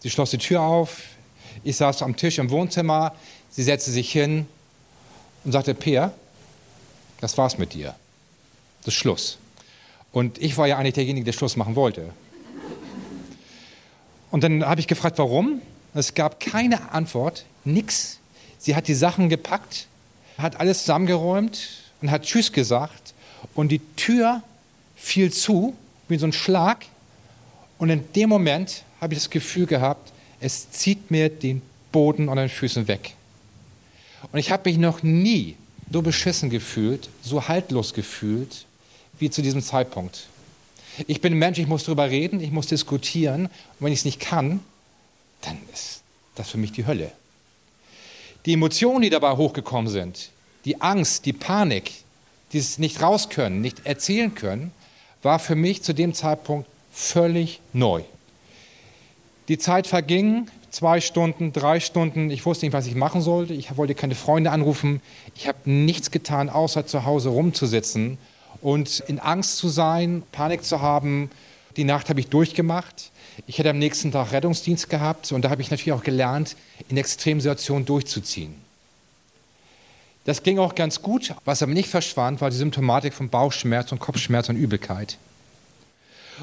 [0.01, 1.03] sie schloss die Tür auf,
[1.63, 3.15] ich saß am Tisch im Wohnzimmer,
[3.51, 4.47] sie setzte sich hin
[5.45, 6.13] und sagte, Peer,
[7.21, 7.95] das war's mit dir.
[8.81, 9.39] Das ist Schluss.
[10.13, 12.11] Und ich war ja eigentlich derjenige, der Schluss machen wollte.
[14.31, 15.61] Und dann habe ich gefragt, warum.
[15.95, 18.19] Es gab keine Antwort, nix.
[18.65, 19.89] Sie hat die Sachen gepackt,
[20.39, 21.69] hat alles zusammengeräumt
[22.01, 23.13] und hat Tschüss gesagt.
[23.55, 24.43] Und die Tür
[24.97, 25.77] fiel zu,
[26.09, 26.87] wie so ein Schlag.
[27.77, 31.61] Und in dem Moment habe ich das Gefühl gehabt, es zieht mir den
[31.93, 33.13] Boden unter den Füßen weg.
[34.33, 35.57] Und ich habe mich noch nie
[35.93, 38.65] so beschissen gefühlt, so haltlos gefühlt,
[39.19, 40.29] wie zu diesem Zeitpunkt.
[41.07, 43.45] Ich bin ein Mensch, ich muss darüber reden, ich muss diskutieren.
[43.45, 43.51] Und
[43.81, 44.61] wenn ich es nicht kann,
[45.43, 46.01] dann ist,
[46.35, 47.13] Das für mich die Hölle.
[48.47, 50.31] Die Emotionen, die dabei hochgekommen sind,
[50.65, 51.93] die Angst, die Panik,
[52.53, 54.73] dieses nicht raus können, nicht erzählen können,
[55.23, 58.03] war für mich zu dem Zeitpunkt völlig neu.
[59.49, 63.77] Die Zeit verging, zwei Stunden, drei Stunden, ich wusste nicht, was ich machen sollte, ich
[63.77, 65.01] wollte keine Freunde anrufen,
[65.35, 68.19] ich habe nichts getan, außer zu Hause rumzusitzen
[68.61, 71.31] und in Angst zu sein, Panik zu haben.
[71.77, 73.11] Die Nacht habe ich durchgemacht.
[73.47, 76.57] Ich hätte am nächsten Tag Rettungsdienst gehabt und da habe ich natürlich auch gelernt,
[76.89, 78.55] in Extremsituationen durchzuziehen.
[80.25, 81.35] Das ging auch ganz gut.
[81.45, 85.19] Was aber nicht verschwand, war die Symptomatik von Bauchschmerz und Kopfschmerz und Übelkeit.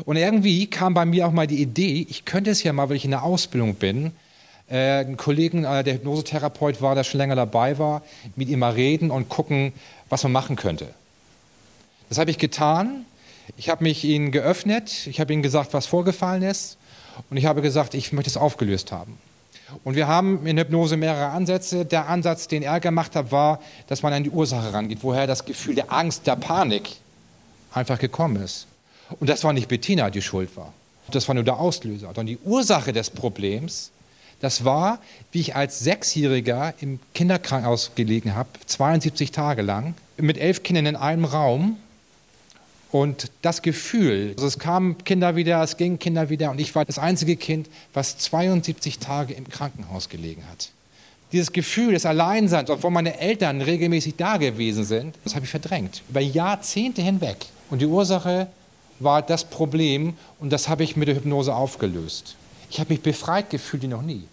[0.05, 2.95] Und irgendwie kam bei mir auch mal die Idee, ich könnte es ja mal, weil
[2.95, 4.13] ich in der Ausbildung bin,
[4.69, 8.03] äh, einen Kollegen, äh, der Hypnosetherapeut war, der schon länger dabei war,
[8.35, 9.73] mit ihm mal reden und gucken,
[10.09, 10.87] was man machen könnte.
[12.07, 13.05] Das habe ich getan.
[13.57, 15.07] Ich habe mich ihnen geöffnet.
[15.07, 16.77] Ich habe ihnen gesagt, was vorgefallen ist.
[17.29, 19.17] Und ich habe gesagt, ich möchte es aufgelöst haben.
[19.83, 21.85] Und wir haben in Hypnose mehrere Ansätze.
[21.85, 25.45] Der Ansatz, den er gemacht hat, war, dass man an die Ursache rangeht, woher das
[25.45, 26.89] Gefühl der Angst, der Panik
[27.73, 28.67] einfach gekommen ist.
[29.19, 30.73] Und das war nicht Bettina, die schuld war.
[31.09, 32.11] Das war nur der Auslöser.
[32.15, 33.91] Und die Ursache des Problems,
[34.39, 34.99] das war,
[35.31, 40.95] wie ich als Sechsjähriger im Kinderkrankenhaus gelegen habe, 72 Tage lang, mit elf Kindern in
[40.95, 41.77] einem Raum.
[42.91, 46.83] Und das Gefühl, also es kamen Kinder wieder, es gingen Kinder wieder und ich war
[46.83, 50.69] das einzige Kind, was 72 Tage im Krankenhaus gelegen hat.
[51.31, 56.01] Dieses Gefühl des Alleinseins, obwohl meine Eltern regelmäßig da gewesen sind, das habe ich verdrängt.
[56.09, 57.37] Über Jahrzehnte hinweg.
[57.69, 58.47] Und die Ursache
[58.99, 62.35] war das Problem und das habe ich mit der Hypnose aufgelöst.
[62.69, 64.23] Ich habe mich befreit gefühlt wie noch nie.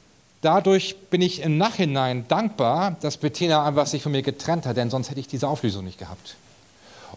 [0.42, 4.90] Dadurch bin ich im Nachhinein dankbar, dass Bettina einfach sich von mir getrennt hat, denn
[4.90, 6.36] sonst hätte ich diese Auflösung nicht gehabt.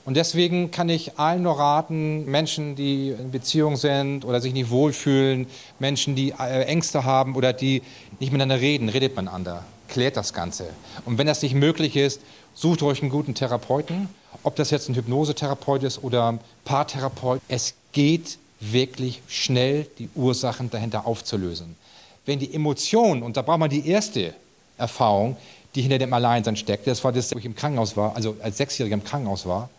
[0.05, 4.69] Und deswegen kann ich allen nur raten, Menschen, die in Beziehung sind oder sich nicht
[4.69, 5.47] wohlfühlen,
[5.79, 7.81] Menschen, die äh, Ängste haben oder die
[8.19, 10.69] nicht miteinander reden, redet miteinander, klärt das Ganze.
[11.05, 12.21] Und wenn das nicht möglich ist,
[12.55, 14.09] sucht euch einen guten Therapeuten
[14.43, 20.69] ob das jetzt ein Hypnosetherapeut ist oder ein Paartherapeut, es geht wirklich schnell, die Ursachen
[20.69, 21.75] dahinter aufzulösen.
[22.25, 24.33] Wenn die Emotion, und da braucht man die erste
[24.77, 25.37] Erfahrung,
[25.75, 28.57] die hinter dem Alleinsein steckt, das war das, wo ich im Krankenhaus war, also als
[28.57, 29.69] Sechsjähriger im Krankenhaus war,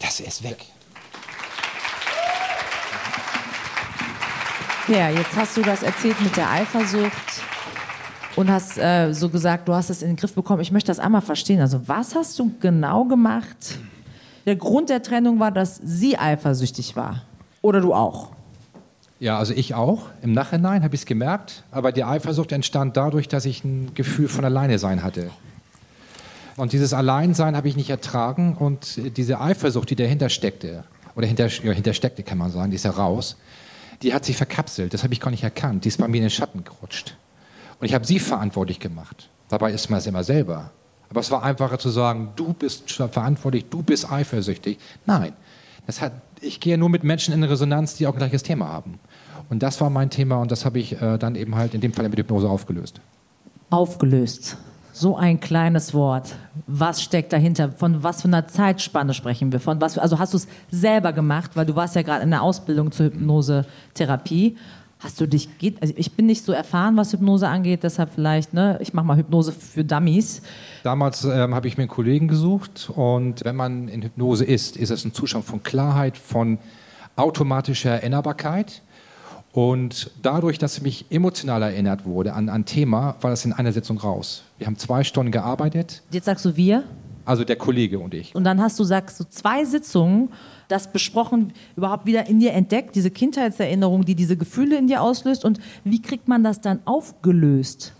[0.00, 0.66] das ist weg.
[4.88, 7.12] Ja, jetzt hast du das erzählt mit der Eifersucht
[8.34, 10.62] und hast äh, so gesagt, du hast es in den Griff bekommen.
[10.62, 11.60] Ich möchte das einmal verstehen.
[11.60, 13.78] Also was hast du genau gemacht?
[14.46, 17.22] Der Grund der Trennung war, dass sie eifersüchtig war.
[17.62, 18.32] Oder du auch?
[19.20, 20.06] Ja, also ich auch.
[20.22, 21.62] Im Nachhinein habe ich es gemerkt.
[21.70, 25.30] Aber die Eifersucht entstand dadurch, dass ich ein Gefühl von Alleine sein hatte.
[26.60, 28.54] Und dieses Alleinsein habe ich nicht ertragen.
[28.54, 30.84] Und diese Eifersucht, die dahinter steckte,
[31.16, 31.92] oder hinter, ja, hinter
[32.22, 33.36] kann man sagen, die ist heraus,
[34.02, 34.92] die hat sich verkapselt.
[34.92, 35.84] Das habe ich gar nicht erkannt.
[35.84, 37.16] Die ist bei mir in den Schatten gerutscht.
[37.80, 39.30] Und ich habe sie verantwortlich gemacht.
[39.48, 40.70] Dabei ist man es immer selber.
[41.08, 44.78] Aber es war einfacher zu sagen, du bist verantwortlich, du bist eifersüchtig.
[45.06, 45.32] Nein,
[45.86, 49.00] das hat, ich gehe nur mit Menschen in Resonanz, die auch ein gleiches Thema haben.
[49.48, 51.94] Und das war mein Thema und das habe ich äh, dann eben halt in dem
[51.94, 53.00] Fall mit Hypnose aufgelöst.
[53.70, 54.58] Aufgelöst.
[54.92, 56.34] So ein kleines Wort.
[56.66, 57.70] Was steckt dahinter?
[57.72, 59.60] Von was für einer Zeitspanne sprechen wir?
[59.60, 59.98] Von was?
[59.98, 63.06] also hast du es selber gemacht, weil du warst ja gerade in der Ausbildung zur
[63.06, 64.56] Hypnosetherapie
[65.00, 65.48] Hast du dich,
[65.80, 69.16] also ich bin nicht so erfahren, was Hypnose angeht, deshalb vielleicht, ne, ich mache mal
[69.16, 70.42] Hypnose für Dummies.
[70.82, 74.90] Damals ähm, habe ich mir einen Kollegen gesucht und wenn man in Hypnose ist, ist
[74.90, 76.58] es ein Zustand von Klarheit, von
[77.16, 78.82] automatischer Erinnerbarkeit.
[79.52, 83.72] Und dadurch, dass ich mich emotional erinnert wurde an ein Thema, war das in einer
[83.72, 84.44] Sitzung raus.
[84.58, 86.02] Wir haben zwei Stunden gearbeitet.
[86.12, 86.84] Jetzt sagst du wir?
[87.24, 88.34] Also der Kollege und ich.
[88.34, 90.30] Und dann hast du, sagst du, zwei Sitzungen
[90.70, 95.44] das besprochen, überhaupt wieder in dir entdeckt, diese Kindheitserinnerung, die diese Gefühle in dir auslöst
[95.44, 97.92] und wie kriegt man das dann aufgelöst?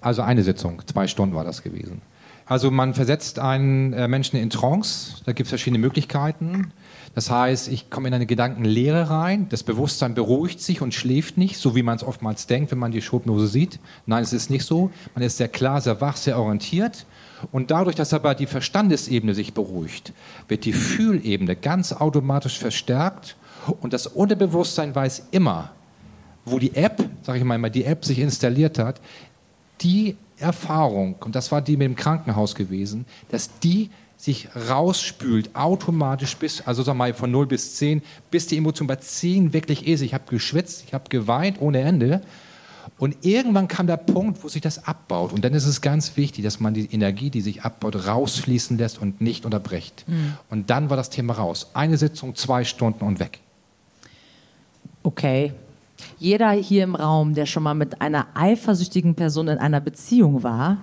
[0.00, 2.02] Also eine Sitzung, zwei Stunden war das gewesen.
[2.44, 6.72] Also man versetzt einen äh, Menschen in Trance, da gibt es verschiedene Möglichkeiten.
[7.16, 11.56] Das heißt, ich komme in eine Gedankenlehre rein, das Bewusstsein beruhigt sich und schläft nicht,
[11.56, 13.80] so wie man es oftmals denkt, wenn man die Schubnose sieht.
[14.04, 14.90] Nein, es ist nicht so.
[15.14, 17.06] Man ist sehr klar, sehr wach, sehr orientiert
[17.52, 20.12] und dadurch, dass aber die Verstandesebene sich beruhigt,
[20.48, 23.36] wird die Fühlebene ganz automatisch verstärkt
[23.80, 25.70] und das Unterbewusstsein weiß immer,
[26.44, 29.00] wo die App, sage ich mal, die App sich installiert hat,
[29.80, 36.36] die Erfahrung, und das war die mit dem Krankenhaus gewesen, dass die sich rausspült, automatisch
[36.36, 40.00] bis, also sag mal von 0 bis 10, bis die Emotion bei 10 wirklich ist.
[40.00, 42.22] Ich habe geschwitzt, ich habe geweint ohne Ende.
[42.98, 45.32] Und irgendwann kam der Punkt, wo sich das abbaut.
[45.32, 49.00] Und dann ist es ganz wichtig, dass man die Energie, die sich abbaut, rausfließen lässt
[49.00, 50.04] und nicht unterbricht.
[50.08, 50.34] Mhm.
[50.48, 51.70] Und dann war das Thema raus.
[51.74, 53.40] Eine Sitzung, zwei Stunden und weg.
[55.02, 55.52] Okay.
[56.18, 60.78] Jeder hier im Raum, der schon mal mit einer eifersüchtigen Person in einer Beziehung war,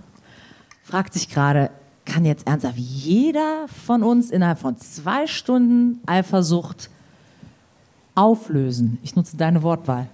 [0.83, 1.71] fragt sich gerade,
[2.05, 6.89] kann jetzt ernsthaft jeder von uns innerhalb von zwei Stunden Eifersucht
[8.15, 8.99] auflösen?
[9.03, 10.07] Ich nutze deine Wortwahl.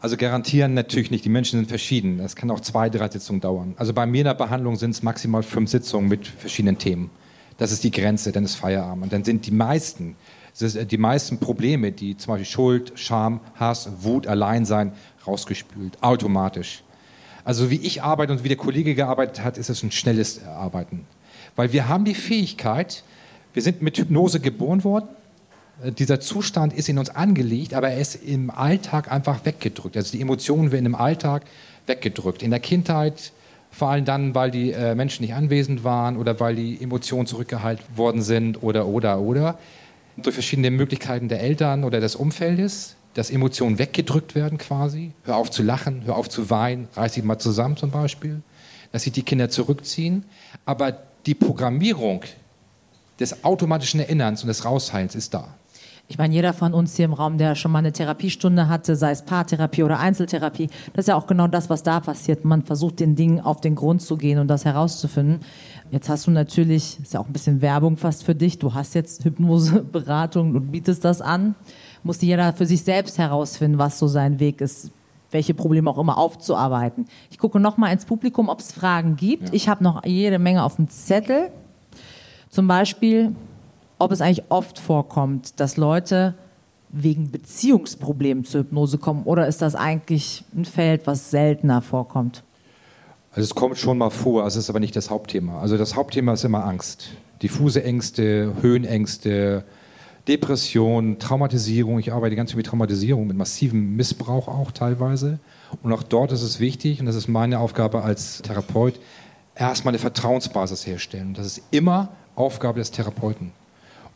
[0.00, 1.24] Also garantieren natürlich nicht.
[1.26, 2.18] Die Menschen sind verschieden.
[2.18, 3.74] Das kann auch zwei, drei Sitzungen dauern.
[3.76, 7.10] Also bei mir in der Behandlung sind es maximal fünf Sitzungen mit verschiedenen Themen.
[7.58, 9.04] Das ist die Grenze, dann ist Feierabend.
[9.04, 10.16] Und dann sind die meisten,
[10.58, 14.92] die meisten Probleme, die zum Beispiel Schuld, Scham, Hass, Wut, Alleinsein,
[15.26, 16.82] rausgespült, automatisch.
[17.50, 21.04] Also wie ich arbeite und wie der Kollege gearbeitet hat, ist es ein schnelles Arbeiten.
[21.56, 23.02] Weil wir haben die Fähigkeit,
[23.54, 25.08] wir sind mit Hypnose geboren worden,
[25.82, 29.96] äh, dieser Zustand ist in uns angelegt, aber er ist im Alltag einfach weggedrückt.
[29.96, 31.42] Also die Emotionen werden im Alltag
[31.86, 32.44] weggedrückt.
[32.44, 33.32] In der Kindheit
[33.72, 37.84] vor allem dann, weil die äh, Menschen nicht anwesend waren oder weil die Emotionen zurückgehalten
[37.96, 39.58] worden sind oder, oder, oder.
[40.16, 45.12] Durch verschiedene Möglichkeiten der Eltern oder des Umfeldes, dass Emotionen weggedrückt werden quasi.
[45.24, 48.42] Hör auf zu lachen, hör auf zu weinen, reiß dich mal zusammen zum Beispiel.
[48.92, 50.24] Dass sich die Kinder zurückziehen.
[50.64, 50.96] Aber
[51.26, 52.22] die Programmierung
[53.18, 55.54] des automatischen Erinnerns und des Rausheils ist da.
[56.10, 59.12] Ich meine, jeder von uns hier im Raum, der schon mal eine Therapiestunde hatte, sei
[59.12, 62.44] es Paartherapie oder Einzeltherapie, das ist ja auch genau das, was da passiert.
[62.44, 65.38] Man versucht den Dingen auf den Grund zu gehen und das herauszufinden.
[65.92, 68.96] Jetzt hast du natürlich, ist ja auch ein bisschen Werbung fast für dich, du hast
[68.96, 71.54] jetzt Hypnoseberatung und bietest das an.
[72.02, 74.90] Muss jeder für sich selbst herausfinden, was so sein Weg ist,
[75.30, 77.06] welche Probleme auch immer aufzuarbeiten.
[77.30, 79.48] Ich gucke noch mal ins Publikum, ob es Fragen gibt.
[79.48, 79.54] Ja.
[79.54, 81.50] Ich habe noch jede Menge auf dem Zettel.
[82.48, 83.34] Zum Beispiel,
[83.98, 86.34] ob es eigentlich oft vorkommt, dass Leute
[86.88, 92.42] wegen Beziehungsproblemen zur Hypnose kommen oder ist das eigentlich ein Feld, was seltener vorkommt?
[93.32, 95.60] Also es kommt schon mal vor, es ist aber nicht das Hauptthema.
[95.60, 97.10] Also das Hauptthema ist immer Angst.
[97.42, 99.64] Diffuse Ängste, Höhenängste,
[100.28, 101.98] Depression, Traumatisierung.
[101.98, 105.38] Ich arbeite ganz viel mit Traumatisierung, mit massivem Missbrauch auch teilweise.
[105.82, 109.00] Und auch dort ist es wichtig, und das ist meine Aufgabe als Therapeut,
[109.54, 111.34] erstmal eine Vertrauensbasis herstellen.
[111.34, 113.52] Das ist immer Aufgabe des Therapeuten.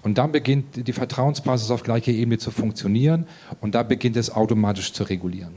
[0.03, 3.27] Und dann beginnt die Vertrauensbasis auf gleicher Ebene zu funktionieren
[3.63, 5.55] und da beginnt es automatisch zu regulieren.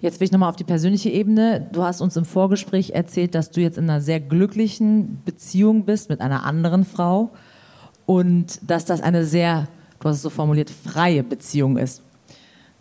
[0.00, 1.68] Jetzt will ich nochmal auf die persönliche Ebene.
[1.72, 6.08] Du hast uns im Vorgespräch erzählt, dass du jetzt in einer sehr glücklichen Beziehung bist
[6.08, 7.30] mit einer anderen Frau
[8.06, 9.68] und dass das eine sehr,
[10.00, 12.02] du hast es so formuliert, freie Beziehung ist.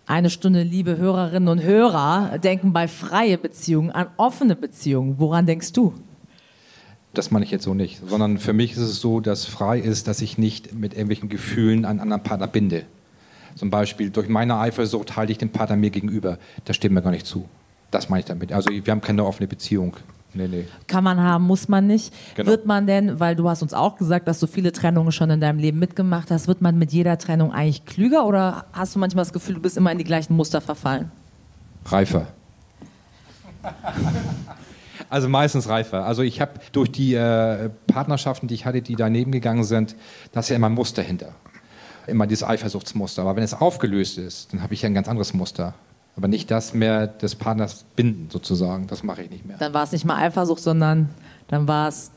[0.05, 5.15] Eine Stunde, liebe Hörerinnen und Hörer, denken bei freie Beziehungen an offene Beziehungen.
[5.17, 5.93] Woran denkst du?
[7.13, 10.07] Das meine ich jetzt so nicht, sondern für mich ist es so, dass frei ist,
[10.07, 12.83] dass ich nicht mit irgendwelchen Gefühlen einen anderen Partner binde.
[13.55, 16.39] Zum Beispiel durch meine Eifersucht halte ich den Partner mir gegenüber.
[16.65, 17.47] Das stimmt mir gar nicht zu.
[17.91, 18.51] Das meine ich damit.
[18.51, 19.95] Also wir haben keine offene Beziehung.
[20.33, 20.65] Nee, nee.
[20.87, 22.13] Kann man haben, muss man nicht.
[22.35, 22.49] Genau.
[22.49, 25.39] Wird man denn, weil du hast uns auch gesagt, dass du viele Trennungen schon in
[25.39, 29.23] deinem Leben mitgemacht hast, wird man mit jeder Trennung eigentlich klüger oder hast du manchmal
[29.23, 31.11] das Gefühl, du bist immer in die gleichen Muster verfallen?
[31.85, 32.27] Reifer.
[35.09, 36.05] Also meistens reifer.
[36.05, 39.95] Also ich habe durch die äh, Partnerschaften, die ich hatte, die daneben gegangen sind,
[40.31, 41.35] da ist ja immer ein Muster hinter.
[42.07, 43.21] Immer dieses Eifersuchtsmuster.
[43.21, 45.75] Aber wenn es aufgelöst ist, dann habe ich ja ein ganz anderes Muster.
[46.15, 48.87] Aber nicht das mehr des Partners binden, sozusagen.
[48.87, 49.57] Das mache ich nicht mehr.
[49.57, 51.09] Dann war es nicht mal Eifersucht, sondern
[51.47, 52.11] dann war es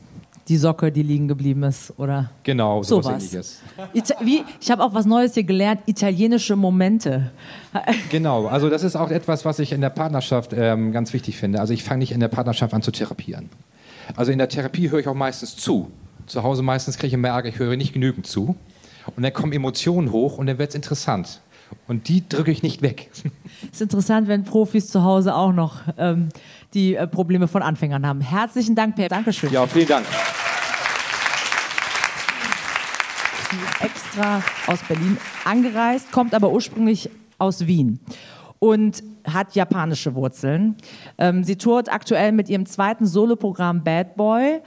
[0.47, 2.31] die Socke, die liegen geblieben ist, oder?
[2.43, 3.61] Genau, sowas so ähnliches.
[4.21, 7.31] Wie, ich habe auch was Neues hier gelernt, italienische Momente.
[8.09, 11.59] Genau, also das ist auch etwas, was ich in der Partnerschaft ähm, ganz wichtig finde.
[11.59, 13.49] Also ich fange nicht in der Partnerschaft an zu therapieren.
[14.15, 15.91] Also in der Therapie höre ich auch meistens zu.
[16.25, 18.55] Zu Hause meistens kriege ich immer Ärger, ich höre nicht genügend zu.
[19.15, 21.41] Und dann kommen Emotionen hoch und dann wird es interessant.
[21.87, 23.09] Und die drücke ich nicht weg.
[23.11, 23.23] Es
[23.71, 26.29] ist interessant, wenn Profis zu Hause auch noch ähm,
[26.73, 28.21] die äh, Probleme von Anfängern haben.
[28.21, 29.07] Herzlichen Dank, Per.
[29.09, 29.51] Dankeschön.
[29.51, 30.05] Ja, vielen Dank.
[33.49, 37.99] Sie ist extra aus Berlin angereist, kommt aber ursprünglich aus Wien
[38.59, 40.75] und hat japanische Wurzeln.
[41.17, 44.61] Ähm, sie tourt aktuell mit ihrem zweiten Soloprogramm Bad Boy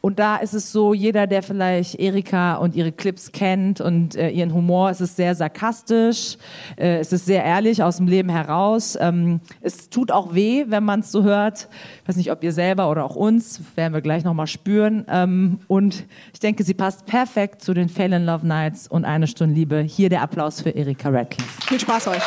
[0.00, 4.30] und da ist es so, jeder, der vielleicht Erika und ihre Clips kennt und äh,
[4.30, 6.36] ihren Humor, es ist sehr sarkastisch,
[6.76, 8.96] äh, es ist sehr ehrlich aus dem Leben heraus.
[9.00, 11.68] Ähm, es tut auch weh, wenn man es so hört.
[12.02, 15.04] Ich weiß nicht, ob ihr selber oder auch uns, werden wir gleich nochmal spüren.
[15.08, 19.26] Ähm, und ich denke, sie passt perfekt zu den Fail in Love Nights und eine
[19.26, 19.80] Stunde Liebe.
[19.80, 21.62] Hier der Applaus für Erika Radcliffe.
[21.62, 22.22] Viel Spaß euch.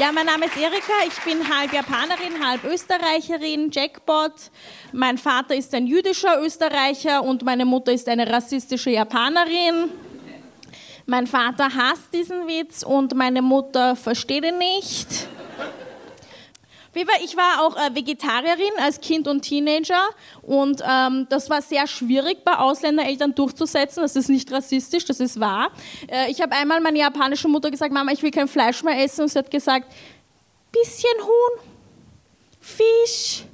[0.00, 4.32] Ja, mein Name ist Erika, ich bin halb Japanerin, halb Österreicherin, Jackpot.
[4.92, 9.90] Mein Vater ist ein jüdischer Österreicher und meine Mutter ist eine rassistische Japanerin.
[11.04, 15.28] Mein Vater hasst diesen Witz und meine Mutter versteht ihn nicht.
[16.92, 20.08] Ich war auch äh, Vegetarierin als Kind und Teenager
[20.42, 24.02] und ähm, das war sehr schwierig bei Ausländereltern durchzusetzen.
[24.02, 25.70] Das ist nicht rassistisch, das ist wahr.
[26.08, 29.22] Äh, ich habe einmal meiner japanischen Mutter gesagt, Mama, ich will kein Fleisch mehr essen
[29.22, 29.86] und sie hat gesagt,
[30.72, 31.64] bisschen Huhn,
[32.60, 33.44] Fisch,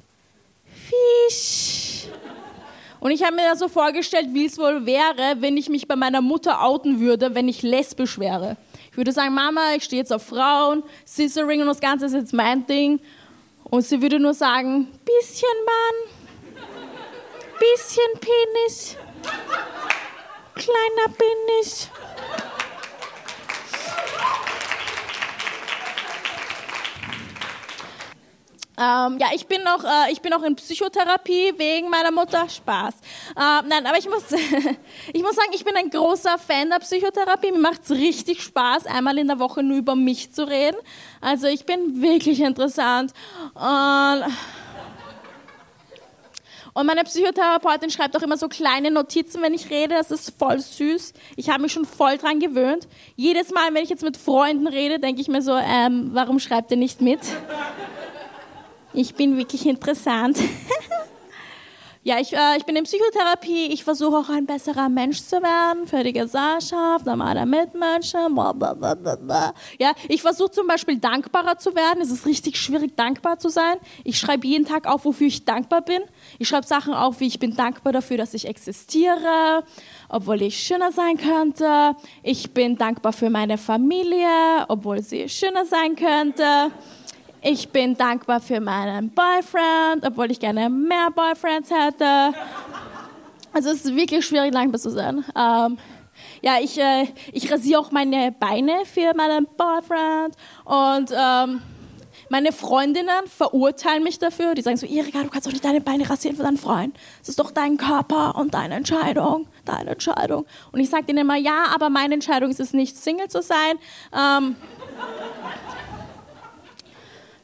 [0.65, 2.07] Fisch.
[2.99, 5.95] Und ich habe mir da so vorgestellt, wie es wohl wäre, wenn ich mich bei
[5.95, 8.57] meiner Mutter outen würde, wenn ich lesbisch wäre.
[8.89, 12.33] Ich würde sagen, Mama, ich stehe jetzt auf Frauen, Scissoring und das Ganze ist jetzt
[12.33, 12.99] mein Ding.
[13.69, 16.55] Und sie würde nur sagen, bisschen Mann,
[17.59, 18.95] bisschen Penis,
[20.55, 21.89] kleiner Penis.
[28.79, 32.47] Ähm, ja, ich bin, noch, äh, ich bin noch in Psychotherapie wegen meiner Mutter.
[32.47, 32.93] Spaß.
[33.35, 34.31] Äh, nein, aber ich muss,
[35.13, 37.51] ich muss sagen, ich bin ein großer Fan der Psychotherapie.
[37.51, 40.77] Mir macht es richtig Spaß, einmal in der Woche nur über mich zu reden.
[41.21, 43.13] Also ich bin wirklich interessant.
[43.55, 44.25] Und,
[46.73, 49.95] und meine Psychotherapeutin schreibt auch immer so kleine Notizen, wenn ich rede.
[49.95, 51.13] Das ist voll süß.
[51.35, 52.87] Ich habe mich schon voll dran gewöhnt.
[53.15, 56.69] Jedes Mal, wenn ich jetzt mit Freunden rede, denke ich mir so, ähm, warum schreibt
[56.69, 57.21] ihr nicht mit?
[58.97, 60.39] Ich bin wirklich interessant.
[62.03, 63.67] ja, ich, äh, ich bin in Psychotherapie.
[63.67, 68.33] Ich versuche auch ein besserer Mensch zu werden für die Gesellschaft, normaler Mitmenschen.
[68.33, 69.53] Blablabla.
[69.77, 72.01] Ja, ich versuche zum Beispiel dankbarer zu werden.
[72.01, 73.77] Es ist richtig schwierig, dankbar zu sein.
[74.03, 76.01] Ich schreibe jeden Tag auf, wofür ich dankbar bin.
[76.39, 79.63] Ich schreibe Sachen auf, wie ich bin dankbar dafür, dass ich existiere,
[80.09, 81.95] obwohl ich schöner sein könnte.
[82.23, 86.71] Ich bin dankbar für meine Familie, obwohl sie schöner sein könnte.
[87.41, 92.33] Ich bin dankbar für meinen Boyfriend, obwohl ich gerne mehr Boyfriends hätte.
[93.53, 95.23] Also es ist wirklich schwierig, dankbar zu sein.
[95.35, 95.77] Ähm,
[96.41, 101.61] ja, ich, äh, ich rasiere auch meine Beine für meinen Boyfriend und ähm,
[102.29, 104.53] meine Freundinnen verurteilen mich dafür.
[104.53, 106.97] Die sagen so, Erika, du kannst doch nicht deine Beine rasieren für deinen Freund.
[107.19, 110.45] Das ist doch dein Körper und deine Entscheidung, deine Entscheidung.
[110.71, 113.77] Und ich sage denen immer, ja, aber meine Entscheidung ist es nicht, Single zu sein.
[114.13, 114.55] Ähm,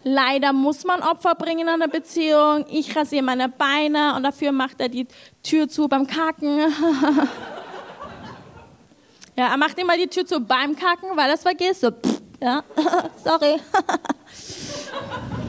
[0.03, 2.65] Leider muss man Opfer bringen in einer Beziehung.
[2.69, 5.07] Ich rasiere meine Beine und dafür macht er die
[5.41, 6.59] Tür zu beim Kacken.
[9.37, 11.81] ja, er macht immer die Tür zu beim Kacken, weil er es vergisst.
[11.81, 12.63] So, pff, ja,
[13.23, 13.59] sorry.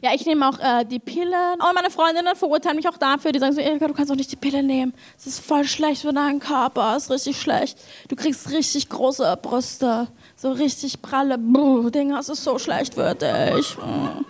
[0.00, 1.54] Ja, ich nehme auch äh, die Pille.
[1.54, 3.32] Und meine Freundinnen verurteilen mich auch dafür.
[3.32, 4.94] Die sagen so, Erika, du kannst doch nicht die Pille nehmen.
[5.16, 6.92] Das ist voll schlecht für deinen Körper.
[6.94, 7.78] Das ist richtig schlecht.
[8.08, 10.06] Du kriegst richtig große Brüste.
[10.40, 12.16] So richtig pralle Dinger.
[12.16, 13.76] Das ist so schlecht für dich.
[13.76, 14.24] Mm.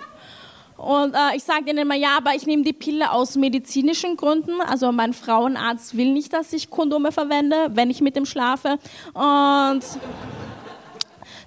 [0.80, 4.62] Und äh, ich sage denen immer, ja, aber ich nehme die Pille aus medizinischen Gründen.
[4.62, 8.78] Also mein Frauenarzt will nicht, dass ich Kondome verwende, wenn ich mit ihm schlafe.
[9.12, 9.82] Und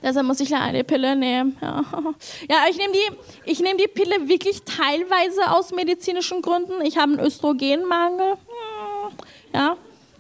[0.03, 1.57] Deshalb muss ich eine Pille nehmen.
[1.59, 1.83] Ja,
[2.49, 6.81] ja ich nehme die, nehm die Pille wirklich teilweise aus medizinischen Gründen.
[6.83, 8.33] Ich habe einen Östrogenmangel.
[9.53, 9.75] Ja,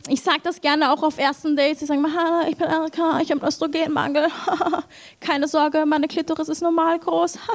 [0.07, 1.81] ich sage das gerne auch auf ersten Dates.
[1.81, 4.27] Ich sage mal, ich bin Erika, ich habe einen Östrogenmangel.
[5.19, 7.37] Keine Sorge, meine Klitoris ist normal groß.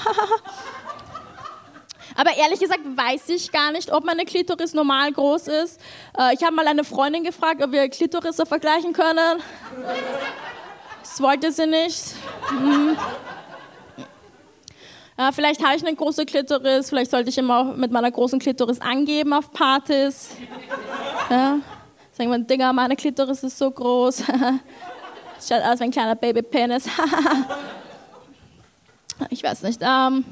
[2.18, 5.80] Aber ehrlich gesagt weiß ich gar nicht, ob meine Klitoris normal groß ist.
[6.18, 9.42] Äh, ich habe mal eine Freundin gefragt, ob wir Klitorisse vergleichen können.
[11.02, 12.14] Das wollte sie nicht.
[12.48, 12.96] Hm.
[15.16, 18.80] Ja, vielleicht habe ich eine große Klitoris, vielleicht sollte ich immer mit meiner großen Klitoris
[18.82, 20.30] angeben auf Partys.
[21.30, 21.60] Ja.
[22.16, 24.22] Sagen wir, Digga, meine Klitoris ist so groß.
[25.46, 26.86] Schaut aus wie ein kleiner Babypenis.
[29.28, 29.82] ich weiß nicht.
[29.82, 30.24] Ähm,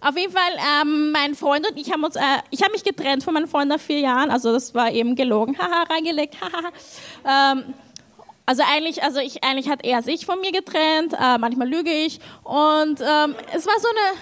[0.00, 3.22] auf jeden Fall, ähm, mein Freund und ich haben uns, äh, ich habe mich getrennt
[3.22, 6.36] von meinem Freund nach vier Jahren, also das war eben gelogen, haha, reingelegt,
[7.24, 7.74] ähm,
[8.44, 12.18] also eigentlich, also ich, eigentlich hat er sich von mir getrennt, äh, manchmal lüge ich.
[12.42, 14.18] Und ähm, es war so eine,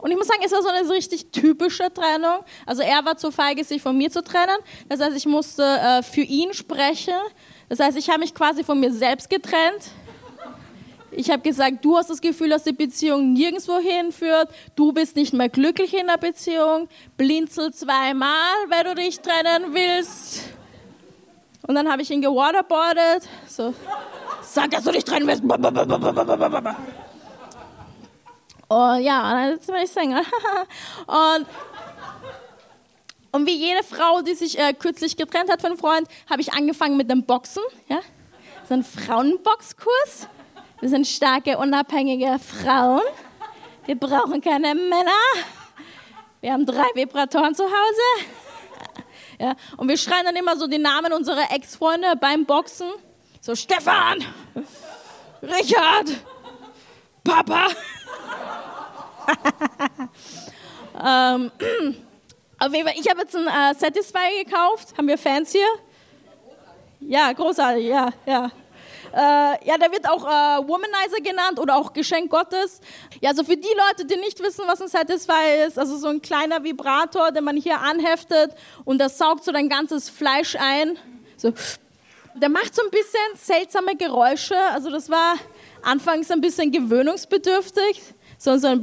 [0.00, 2.40] und ich muss sagen, es war so eine richtig typische Trennung.
[2.64, 4.56] Also er war zu feige, sich von mir zu trennen.
[4.88, 7.14] Das heißt, ich musste äh, für ihn sprechen.
[7.68, 9.90] Das heißt, ich habe mich quasi von mir selbst getrennt.
[11.12, 14.48] Ich habe gesagt, du hast das Gefühl, dass die Beziehung nirgendwo hinführt.
[14.74, 16.88] Du bist nicht mehr glücklich in der Beziehung.
[17.16, 20.44] Blinzel zweimal, wenn du dich trennen willst.
[21.66, 23.28] Und dann habe ich ihn gewaterboardet.
[23.46, 23.74] So,
[24.40, 25.42] sag, dass du dich trennen willst.
[28.70, 30.22] Und ja, dann bin ich Sänger.
[31.08, 31.46] und,
[33.32, 36.52] und wie jede Frau, die sich äh, kürzlich getrennt hat von einem Freund, habe ich
[36.52, 37.64] angefangen mit dem Boxen.
[37.88, 37.98] Ja?
[38.68, 40.28] So ein Frauenboxkurs.
[40.78, 43.02] Wir sind starke, unabhängige Frauen.
[43.86, 45.20] Wir brauchen keine Männer.
[46.40, 48.28] Wir haben drei Vibratoren zu Hause.
[49.40, 49.54] Ja?
[49.78, 52.86] Und wir schreien dann immer so die Namen unserer Ex-Freunde beim Boxen.
[53.40, 54.24] So Stefan,
[55.42, 56.24] Richard,
[57.24, 57.66] Papa.
[61.02, 61.50] Ähm,
[62.58, 64.96] auf jeden Fall, ich habe jetzt ein äh, Satisfy gekauft.
[64.96, 65.66] Haben wir Fans hier?
[67.00, 68.50] Ja, großartig, ja, ja.
[69.12, 72.80] Äh, ja, der wird auch äh, Womanizer genannt oder auch Geschenk Gottes.
[73.20, 76.22] Ja, also für die Leute, die nicht wissen, was ein Satisfy ist, also so ein
[76.22, 78.52] kleiner Vibrator, den man hier anheftet
[78.84, 80.96] und das saugt so dein ganzes Fleisch ein.
[81.36, 81.52] So.
[82.36, 84.56] Der macht so ein bisschen seltsame Geräusche.
[84.56, 85.34] Also das war
[85.82, 88.14] anfangs ein bisschen gewöhnungsbedürftig.
[88.42, 88.82] So, so ein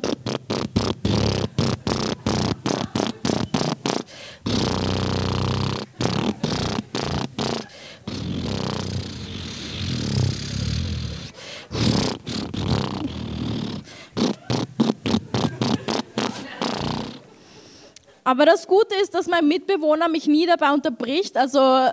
[18.24, 21.36] Aber das Gute ist, dass mein Mitbewohner mich nie dabei unterbricht.
[21.36, 21.88] Also,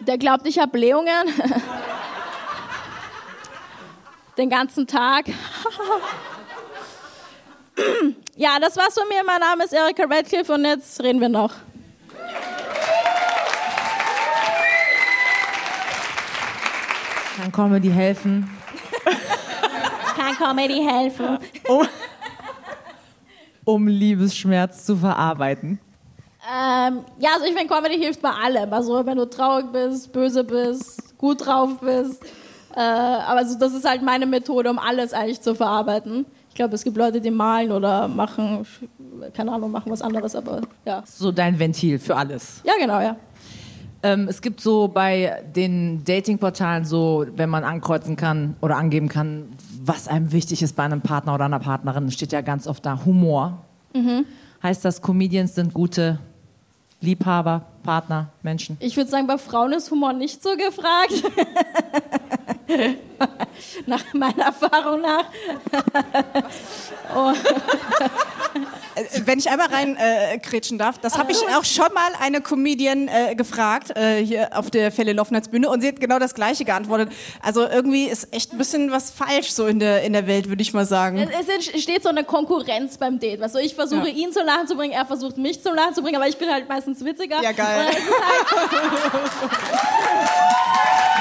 [0.00, 1.28] der glaubt, ich habe Blähungen.
[4.38, 5.26] Den ganzen Tag.
[8.36, 9.22] ja, das war's von mir.
[9.24, 11.52] Mein Name ist Erika Radcliffe und jetzt reden wir noch.
[17.36, 18.48] Kann Comedy helfen?
[20.16, 21.38] Kann Comedy helfen?
[21.68, 21.84] Oh
[23.68, 25.78] um Liebesschmerz zu verarbeiten?
[26.50, 28.72] Ähm, ja, also ich finde, Comedy hilft bei allem.
[28.72, 32.24] Also wenn du traurig bist, böse bist, gut drauf bist.
[32.78, 36.24] Äh, aber also das ist halt meine Methode, um alles eigentlich zu verarbeiten.
[36.48, 38.64] Ich glaube, es gibt Leute, die malen oder machen,
[39.34, 41.02] keine Ahnung, machen was anderes, aber ja.
[41.04, 42.62] So dein Ventil für alles.
[42.64, 43.16] Ja, genau, ja.
[44.04, 49.48] Ähm, es gibt so bei den Datingportalen so, wenn man ankreuzen kann oder angeben kann,
[49.82, 53.04] was einem wichtig ist bei einem Partner oder einer Partnerin, steht ja ganz oft da
[53.04, 53.64] Humor.
[53.92, 54.24] Mhm.
[54.62, 56.20] Heißt das, Comedians sind gute
[57.00, 58.76] Liebhaber, Partner, Menschen?
[58.78, 61.12] Ich würde sagen, bei Frauen ist Humor nicht so gefragt.
[63.86, 65.24] nach meiner Erfahrung nach.
[68.98, 69.20] oh.
[69.24, 70.38] Wenn ich einmal rein äh,
[70.76, 74.92] darf, das habe ich auch schon mal eine Comedian äh, gefragt, äh, hier auf der
[74.92, 77.10] Fälle Loffners Bühne, und sie hat genau das Gleiche geantwortet.
[77.42, 80.62] Also irgendwie ist echt ein bisschen was falsch so in der, in der Welt, würde
[80.62, 81.18] ich mal sagen.
[81.18, 83.42] Es, es entsteht so eine Konkurrenz beim Date.
[83.42, 84.14] Also ich versuche ja.
[84.14, 86.50] ihn zum Lachen zu bringen, er versucht mich zum Lachen zu bringen, aber ich bin
[86.50, 87.42] halt meistens witziger.
[87.42, 87.86] Ja, geil.
[87.86, 87.96] Halt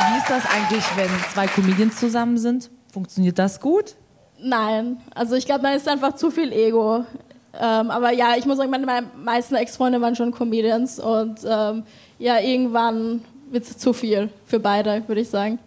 [0.09, 2.69] Wie ist das eigentlich, wenn zwei Comedians zusammen sind?
[2.91, 3.95] Funktioniert das gut?
[4.39, 7.05] Nein, also ich glaube, da ist einfach zu viel Ego.
[7.54, 11.84] Ähm, aber ja, ich muss sagen, meine, meisten Ex-Freunde waren schon Comedians und ähm,
[12.20, 15.60] ja, irgendwann wird es zu viel für beide, würde ich sagen.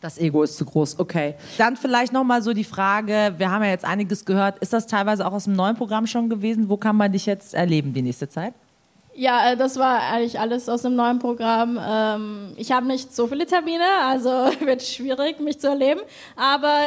[0.00, 1.34] Das Ego ist zu groß, okay.
[1.56, 5.26] Dann vielleicht nochmal so die Frage, wir haben ja jetzt einiges gehört, ist das teilweise
[5.26, 6.68] auch aus dem neuen Programm schon gewesen?
[6.68, 8.52] Wo kann man dich jetzt erleben die nächste Zeit?
[9.16, 11.78] Ja, äh, das war eigentlich alles aus dem neuen Programm.
[11.80, 14.28] Ähm, ich habe nicht so viele Termine, also
[14.60, 16.00] wird schwierig, mich zu erleben.
[16.36, 16.80] Aber,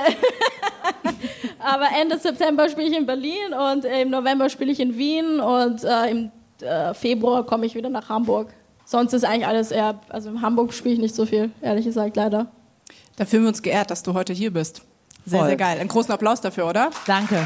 [1.59, 5.83] aber Ende September spiele ich in Berlin und im November spiele ich in Wien und
[5.83, 8.49] äh, im äh, Februar komme ich wieder nach Hamburg.
[8.85, 12.15] Sonst ist eigentlich alles eher, also in Hamburg spiele ich nicht so viel, ehrlich gesagt,
[12.15, 12.47] leider.
[13.15, 14.81] Da fühlen wir uns geehrt, dass du heute hier bist.
[15.25, 15.47] Sehr, Voll.
[15.49, 15.79] sehr geil.
[15.79, 16.89] Einen großen Applaus dafür, oder?
[17.05, 17.45] Danke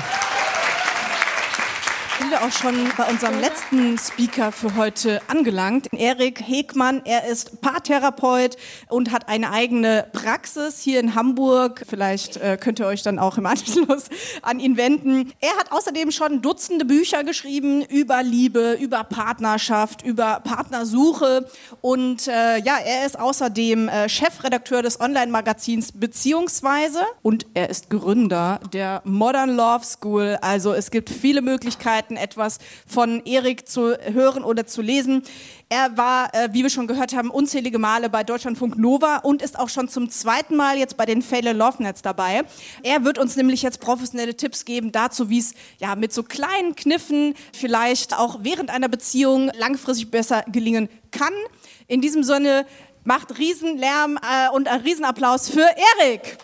[2.31, 5.89] wir auch schon bei unserem letzten Speaker für heute angelangt.
[5.91, 8.55] Erik Hegmann, er ist Paartherapeut
[8.87, 11.83] und hat eine eigene Praxis hier in Hamburg.
[11.89, 14.05] Vielleicht äh, könnt ihr euch dann auch im Anschluss
[14.43, 15.33] an ihn wenden.
[15.41, 21.49] Er hat außerdem schon Dutzende Bücher geschrieben über Liebe, über Partnerschaft, über Partnersuche
[21.81, 28.61] und äh, ja, er ist außerdem äh, Chefredakteur des Online-Magazins Beziehungsweise und er ist Gründer
[28.71, 30.37] der Modern Love School.
[30.41, 35.23] Also es gibt viele Möglichkeiten, etwas von Erik zu hören oder zu lesen.
[35.69, 39.57] Er war, äh, wie wir schon gehört haben, unzählige Male bei Deutschlandfunk Nova und ist
[39.57, 42.43] auch schon zum zweiten Mal jetzt bei den Fälle Love Nets dabei.
[42.83, 46.75] Er wird uns nämlich jetzt professionelle Tipps geben dazu, wie es ja mit so kleinen
[46.75, 51.33] Kniffen vielleicht auch während einer Beziehung langfristig besser gelingen kann.
[51.87, 52.65] In diesem Sinne
[53.03, 55.67] macht Riesenlärm äh, und einen Riesenapplaus für
[55.99, 56.37] Erik.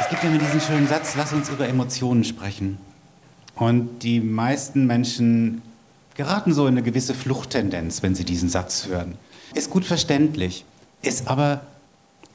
[0.00, 2.78] Es gibt immer diesen schönen Satz, lass uns über Emotionen sprechen.
[3.58, 5.62] Und die meisten Menschen
[6.14, 9.16] geraten so in eine gewisse Fluchttendenz, wenn sie diesen Satz hören.
[9.54, 10.64] Ist gut verständlich,
[11.02, 11.62] ist aber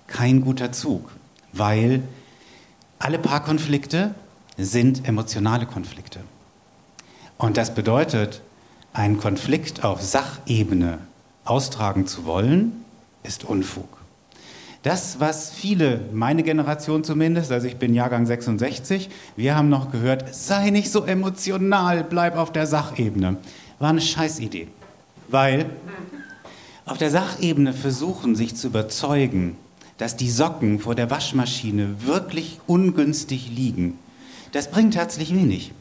[0.07, 1.11] kein guter Zug,
[1.53, 2.03] weil
[2.99, 4.13] alle Paarkonflikte
[4.57, 6.19] sind emotionale Konflikte.
[7.37, 8.41] Und das bedeutet,
[8.93, 10.99] einen Konflikt auf Sachebene
[11.45, 12.85] austragen zu wollen,
[13.23, 14.02] ist Unfug.
[14.83, 20.35] Das, was viele, meine Generation zumindest, also ich bin Jahrgang 66, wir haben noch gehört,
[20.35, 23.37] sei nicht so emotional, bleib auf der Sachebene.
[23.79, 24.67] War eine Scheißidee.
[25.29, 25.67] Weil
[26.85, 29.55] auf der Sachebene versuchen, sich zu überzeugen,
[29.97, 33.97] dass die Socken vor der Waschmaschine wirklich ungünstig liegen,
[34.51, 35.71] das bringt herzlich wenig.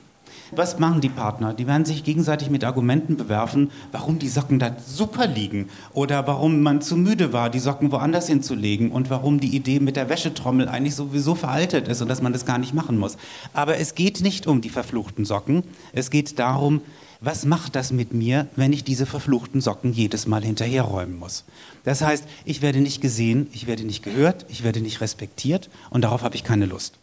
[0.54, 1.54] Was machen die Partner?
[1.54, 6.60] Die werden sich gegenseitig mit Argumenten bewerfen, warum die Socken da super liegen oder warum
[6.60, 10.68] man zu müde war, die Socken woanders hinzulegen und warum die Idee mit der Wäschetrommel
[10.68, 13.16] eigentlich sowieso veraltet ist und dass man das gar nicht machen muss.
[13.54, 15.62] Aber es geht nicht um die verfluchten Socken.
[15.94, 16.82] Es geht darum,
[17.22, 21.44] was macht das mit mir, wenn ich diese verfluchten Socken jedes Mal hinterherräumen muss?
[21.84, 26.02] Das heißt, ich werde nicht gesehen, ich werde nicht gehört, ich werde nicht respektiert und
[26.02, 26.98] darauf habe ich keine Lust.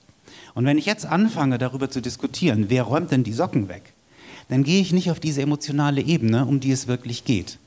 [0.60, 3.94] Und wenn ich jetzt anfange, darüber zu diskutieren, wer räumt denn die Socken weg,
[4.50, 7.60] dann gehe ich nicht auf diese emotionale Ebene, um die es wirklich geht.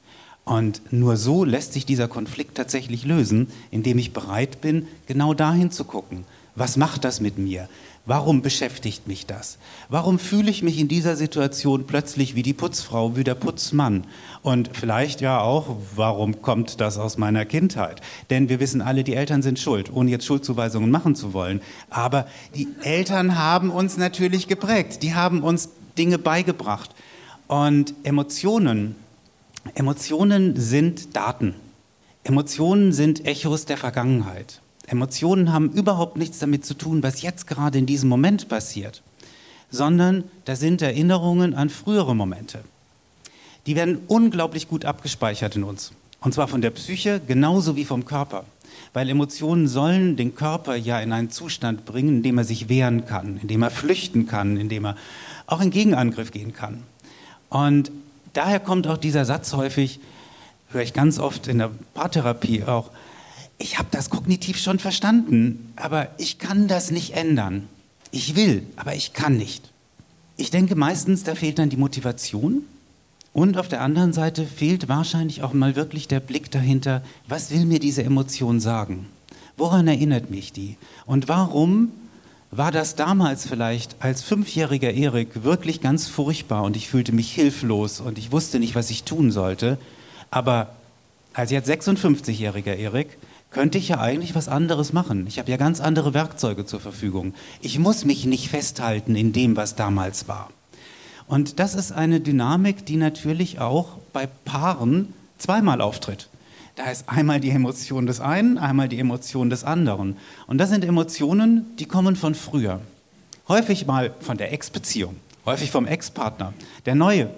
[0.45, 5.71] Und nur so lässt sich dieser Konflikt tatsächlich lösen, indem ich bereit bin, genau dahin
[5.71, 6.25] zu gucken.
[6.55, 7.67] Was macht das mit mir?
[8.05, 9.59] Warum beschäftigt mich das?
[9.89, 14.05] Warum fühle ich mich in dieser Situation plötzlich wie die Putzfrau, wie der Putzmann?
[14.43, 18.01] Und vielleicht ja auch, warum kommt das aus meiner Kindheit?
[18.29, 21.61] Denn wir wissen alle, die Eltern sind schuld, ohne jetzt Schuldzuweisungen machen zu wollen.
[21.91, 22.27] Aber
[22.57, 25.05] die Eltern haben uns natürlich geprägt.
[25.05, 26.91] Die haben uns Dinge beigebracht.
[27.47, 28.97] Und Emotionen,
[29.75, 31.55] Emotionen sind Daten.
[32.25, 34.62] Emotionen sind Echos der Vergangenheit.
[34.87, 39.03] Emotionen haben überhaupt nichts damit zu tun, was jetzt gerade in diesem Moment passiert,
[39.71, 42.61] sondern da sind Erinnerungen an frühere Momente.
[43.67, 45.93] Die werden unglaublich gut abgespeichert in uns.
[46.21, 48.45] Und zwar von der Psyche genauso wie vom Körper.
[48.93, 53.07] Weil Emotionen sollen den Körper ja in einen Zustand bringen, in dem er sich wehren
[53.07, 54.97] kann, in dem er flüchten kann, in dem er
[55.47, 56.83] auch in Gegenangriff gehen kann.
[57.49, 57.91] Und
[58.33, 60.01] daher kommt auch dieser Satz häufig,
[60.71, 62.91] höre ich ganz oft in der Paartherapie auch,
[63.59, 67.69] ich habe das kognitiv schon verstanden, aber ich kann das nicht ändern.
[68.11, 69.71] Ich will, aber ich kann nicht.
[70.37, 72.65] Ich denke meistens, da fehlt dann die Motivation
[73.33, 77.65] und auf der anderen Seite fehlt wahrscheinlich auch mal wirklich der Blick dahinter, was will
[77.65, 79.07] mir diese Emotion sagen?
[79.57, 80.77] Woran erinnert mich die?
[81.07, 81.93] Und warum
[82.51, 88.01] war das damals vielleicht als fünfjähriger Erik wirklich ganz furchtbar und ich fühlte mich hilflos
[88.01, 89.79] und ich wusste nicht, was ich tun sollte?
[90.31, 90.75] Aber
[91.33, 93.17] als jetzt 56-jähriger Erik
[93.53, 95.27] könnte ich ja eigentlich was anderes machen.
[95.29, 97.35] Ich habe ja ganz andere Werkzeuge zur Verfügung.
[97.61, 100.51] Ich muss mich nicht festhalten in dem, was damals war.
[101.27, 106.29] Und das ist eine Dynamik, die natürlich auch bei Paaren zweimal auftritt.
[106.77, 110.17] Da ist einmal die Emotion des einen, einmal die Emotion des anderen.
[110.47, 112.81] Und das sind Emotionen, die kommen von früher.
[113.49, 116.55] Häufig mal von der Ex-Beziehung, häufig vom Ex-Partner.
[116.87, 117.29] Der Neue,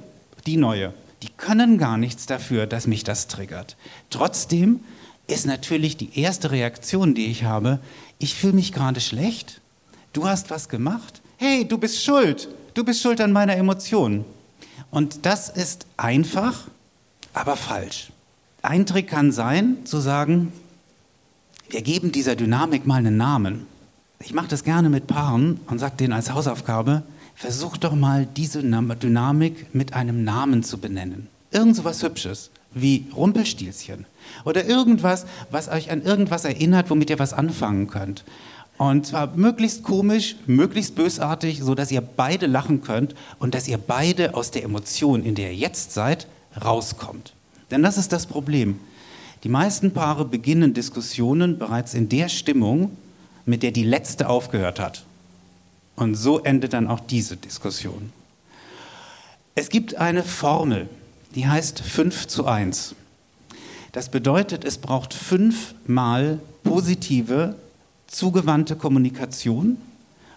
[0.47, 3.77] die Neue, die können gar nichts dafür, dass mich das triggert.
[4.11, 4.81] Trotzdem
[5.27, 7.79] ist natürlich die erste Reaktion, die ich habe,
[8.19, 9.61] ich fühle mich gerade schlecht,
[10.13, 14.25] du hast was gemacht, hey, du bist schuld, du bist schuld an meiner Emotion.
[14.91, 16.69] Und das ist einfach,
[17.33, 18.11] aber falsch.
[18.63, 20.53] Ein Trick kann sein, zu sagen,
[21.69, 23.67] wir geben dieser Dynamik mal einen Namen.
[24.21, 27.03] Ich mache das gerne mit Paaren und sage denen als Hausaufgabe,
[27.35, 31.29] versuch doch mal diese Dynamik mit einem Namen zu benennen.
[31.51, 34.07] Irgend so was Hübsches wie Rumpelstilzchen
[34.45, 38.25] oder irgendwas, was euch an irgendwas erinnert, womit ihr was anfangen könnt.
[38.77, 43.79] Und zwar möglichst komisch, möglichst bösartig, so dass ihr beide lachen könnt und dass ihr
[43.79, 46.27] beide aus der Emotion, in der ihr jetzt seid,
[46.63, 47.35] rauskommt.
[47.71, 48.81] Denn das ist das Problem.
[49.45, 52.97] Die meisten Paare beginnen Diskussionen bereits in der Stimmung,
[53.47, 55.05] mit der die letzte aufgehört hat.
[55.97, 58.13] Und so endet dann auch diese Diskussion.
[59.55, 60.89] Es gibt eine Formel,
[61.35, 62.95] die heißt 5 zu 1.
[63.93, 67.55] Das bedeutet, es braucht fünfmal positive,
[68.07, 69.77] zugewandte Kommunikation,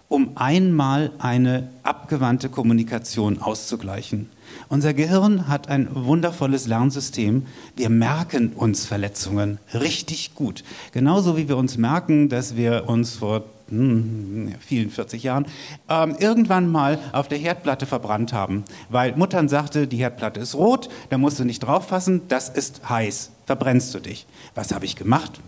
[0.08, 4.30] um einmal eine abgewandte Kommunikation auszugleichen.
[4.68, 7.46] Unser Gehirn hat ein wundervolles Lernsystem.
[7.76, 10.64] Wir merken uns Verletzungen richtig gut.
[10.92, 15.46] Genauso wie wir uns merken, dass wir uns vor hm, vielen 40 Jahren,
[15.88, 18.64] ähm, irgendwann mal auf der Herdplatte verbrannt haben.
[18.88, 23.30] Weil Muttern sagte, die Herdplatte ist rot, da musst du nicht drauffassen, das ist heiß,
[23.46, 24.26] verbrennst du dich.
[24.54, 25.40] Was habe ich gemacht?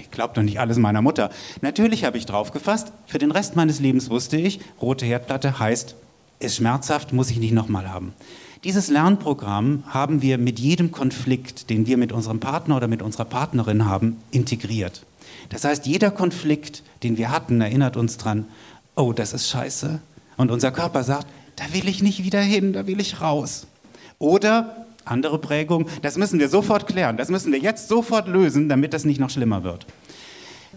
[0.00, 1.30] Ich glaube doch nicht alles meiner Mutter.
[1.60, 2.92] Natürlich habe ich draufgefasst.
[3.06, 5.94] Für den Rest meines Lebens wusste ich, rote Herdplatte heißt,
[6.40, 8.14] ist schmerzhaft, muss ich nicht nochmal haben.
[8.64, 13.24] Dieses Lernprogramm haben wir mit jedem Konflikt, den wir mit unserem Partner oder mit unserer
[13.24, 15.04] Partnerin haben, integriert.
[15.48, 18.46] Das heißt, jeder Konflikt, den wir hatten, erinnert uns dran,
[18.94, 20.00] oh, das ist scheiße.
[20.36, 21.26] Und unser Körper sagt,
[21.56, 23.66] da will ich nicht wieder hin, da will ich raus.
[24.18, 28.92] Oder andere Prägung, das müssen wir sofort klären, das müssen wir jetzt sofort lösen, damit
[28.92, 29.86] das nicht noch schlimmer wird.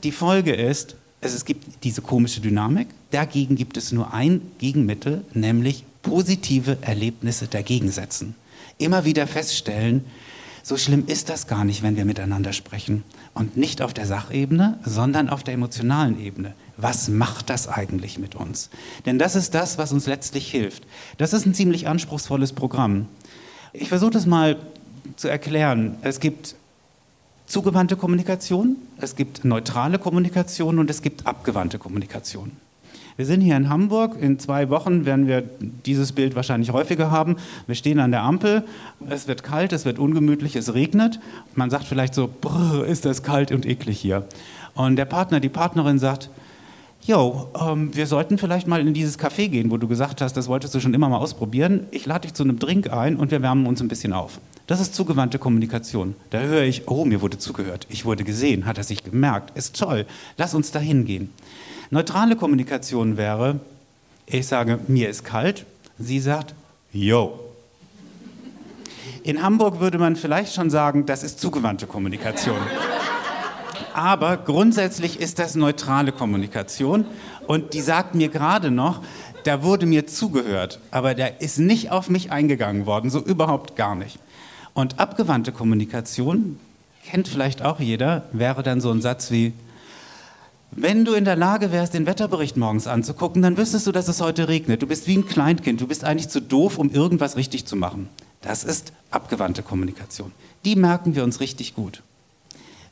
[0.04, 5.84] Die Folge ist, es gibt diese komische Dynamik, dagegen gibt es nur ein Gegenmittel, nämlich
[6.02, 8.36] positive Erlebnisse dagegen setzen.
[8.78, 10.06] Immer wieder feststellen,
[10.64, 13.04] so schlimm ist das gar nicht, wenn wir miteinander sprechen.
[13.34, 16.54] Und nicht auf der Sachebene, sondern auf der emotionalen Ebene.
[16.78, 18.70] Was macht das eigentlich mit uns?
[19.06, 20.84] Denn das ist das, was uns letztlich hilft.
[21.18, 23.08] Das ist ein ziemlich anspruchsvolles Programm.
[23.74, 24.58] Ich versuche das mal
[25.16, 25.98] zu erklären.
[26.02, 26.56] Es gibt
[27.46, 32.52] zugewandte Kommunikation, es gibt neutrale Kommunikation und es gibt abgewandte Kommunikation.
[33.22, 34.18] Wir sind hier in Hamburg.
[34.20, 35.44] In zwei Wochen werden wir
[35.86, 37.36] dieses Bild wahrscheinlich häufiger haben.
[37.68, 38.64] Wir stehen an der Ampel.
[39.08, 41.20] Es wird kalt, es wird ungemütlich, es regnet.
[41.54, 42.32] Man sagt vielleicht so,
[42.88, 44.26] ist das kalt und eklig hier.
[44.74, 46.32] Und der Partner, die Partnerin sagt,
[47.04, 50.48] Jo, ähm, wir sollten vielleicht mal in dieses Café gehen, wo du gesagt hast, das
[50.48, 51.86] wolltest du schon immer mal ausprobieren.
[51.92, 54.40] Ich lade dich zu einem Drink ein und wir wärmen uns ein bisschen auf.
[54.72, 56.16] Das ist zugewandte Kommunikation.
[56.30, 59.78] Da höre ich, oh, mir wurde zugehört, ich wurde gesehen, hat er sich gemerkt, ist
[59.78, 60.06] toll,
[60.38, 61.30] lass uns dahin gehen.
[61.90, 63.60] Neutrale Kommunikation wäre,
[64.28, 65.66] ich sage, mir ist kalt,
[66.00, 66.56] sie sagt,
[66.94, 67.38] yo.
[69.24, 72.56] In Hamburg würde man vielleicht schon sagen, das ist zugewandte Kommunikation.
[73.94, 77.04] Aber grundsätzlich ist das neutrale Kommunikation
[77.46, 79.02] und die sagt mir gerade noch,
[79.44, 83.96] da wurde mir zugehört, aber da ist nicht auf mich eingegangen worden, so überhaupt gar
[83.96, 84.18] nicht.
[84.74, 86.60] Und abgewandte Kommunikation,
[87.06, 89.54] kennt vielleicht auch jeder, wäre dann so ein Satz wie,
[90.72, 94.22] wenn du in der Lage wärst, den Wetterbericht morgens anzugucken, dann wüsstest du, dass es
[94.22, 94.82] heute regnet.
[94.82, 98.08] Du bist wie ein Kleinkind, du bist eigentlich zu doof, um irgendwas richtig zu machen.
[98.42, 100.32] Das ist abgewandte Kommunikation.
[100.64, 102.02] Die merken wir uns richtig gut.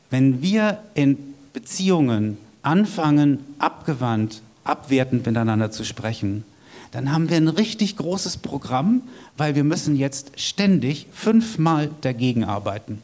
[0.10, 1.18] Wenn wir in
[1.54, 6.44] Beziehungen anfangen, abgewandt, abwertend miteinander zu sprechen,
[6.92, 9.04] dann haben wir ein richtig großes Programm,
[9.38, 13.02] weil wir müssen jetzt ständig fünfmal dagegen arbeiten.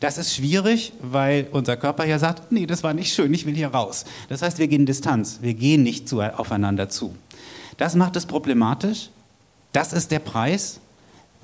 [0.00, 3.54] Das ist schwierig, weil unser Körper ja sagt, nee, das war nicht schön, ich will
[3.54, 4.04] hier raus.
[4.28, 7.14] Das heißt, wir gehen Distanz, wir gehen nicht zu, aufeinander zu.
[7.78, 9.08] Das macht es problematisch.
[9.72, 10.80] Das ist der Preis,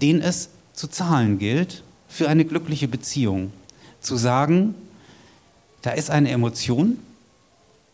[0.02, 3.52] den es zu zahlen gilt für eine glückliche Beziehung.
[4.00, 4.74] Zu sagen,
[5.82, 6.98] da ist eine Emotion.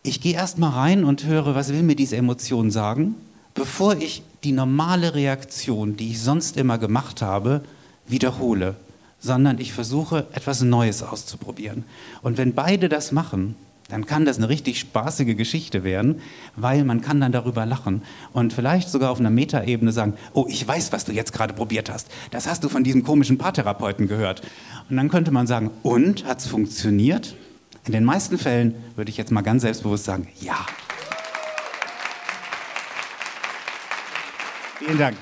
[0.03, 3.15] Ich gehe erst mal rein und höre, was will mir diese Emotion sagen,
[3.57, 7.61] bevor ich die normale Reaktion, die ich sonst immer gemacht habe,
[8.07, 8.75] wiederhole,
[9.19, 11.83] sondern ich versuche etwas Neues auszuprobieren.
[12.21, 13.55] Und wenn beide das machen,
[13.89, 16.21] dann kann das eine richtig spaßige Geschichte werden,
[16.55, 20.67] weil man kann dann darüber lachen und vielleicht sogar auf einer Metaebene sagen, oh, ich
[20.67, 22.09] weiß, was du jetzt gerade probiert hast.
[22.31, 24.41] Das hast du von diesem komischen Paartherapeuten gehört.
[24.89, 27.35] Und dann könnte man sagen, und, hat es funktioniert?
[27.85, 30.57] In den meisten Fällen würde ich jetzt mal ganz selbstbewusst sagen, ja.
[34.87, 35.17] Vielen Dank.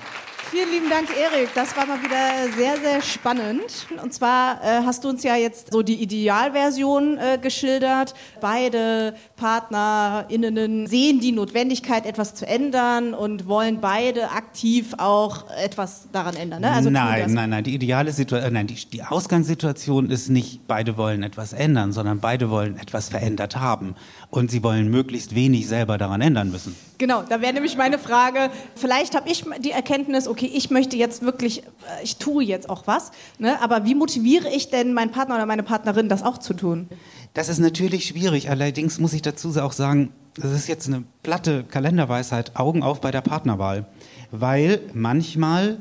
[0.55, 1.49] Vielen lieben Dank, Erik.
[1.53, 3.87] Das war mal wieder sehr, sehr spannend.
[4.01, 8.13] Und zwar äh, hast du uns ja jetzt so die Idealversion äh, geschildert.
[8.39, 16.37] Beide PartnerInnen sehen die Notwendigkeit, etwas zu ändern und wollen beide aktiv auch etwas daran
[16.37, 16.61] ändern.
[16.61, 16.71] Ne?
[16.71, 17.65] Also nein, nein, nein.
[17.65, 22.21] Die ideale Situation, äh, nein, die, die Ausgangssituation ist nicht, beide wollen etwas ändern, sondern
[22.21, 23.95] beide wollen etwas verändert haben.
[24.29, 26.77] Und sie wollen möglichst wenig selber daran ändern müssen.
[26.97, 31.21] Genau, da wäre nämlich meine Frage, vielleicht habe ich die Erkenntnis, okay, ich möchte jetzt
[31.21, 33.61] wirklich, äh, ich tue jetzt auch was, ne?
[33.61, 36.87] aber wie motiviere ich denn meinen Partner oder meine Partnerin, das auch zu tun?
[37.33, 41.63] Das ist natürlich schwierig, allerdings muss ich dazu auch sagen, das ist jetzt eine platte
[41.63, 43.85] Kalenderweisheit, Augen auf bei der Partnerwahl,
[44.31, 45.77] weil manchmal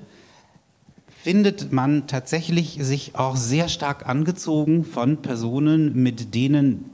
[1.22, 6.90] findet man tatsächlich sich auch sehr stark angezogen von Personen, mit denen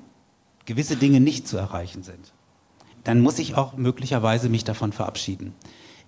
[0.67, 2.33] gewisse Dinge nicht zu erreichen sind.
[3.05, 5.53] Dann muss ich auch möglicherweise mich davon verabschieden.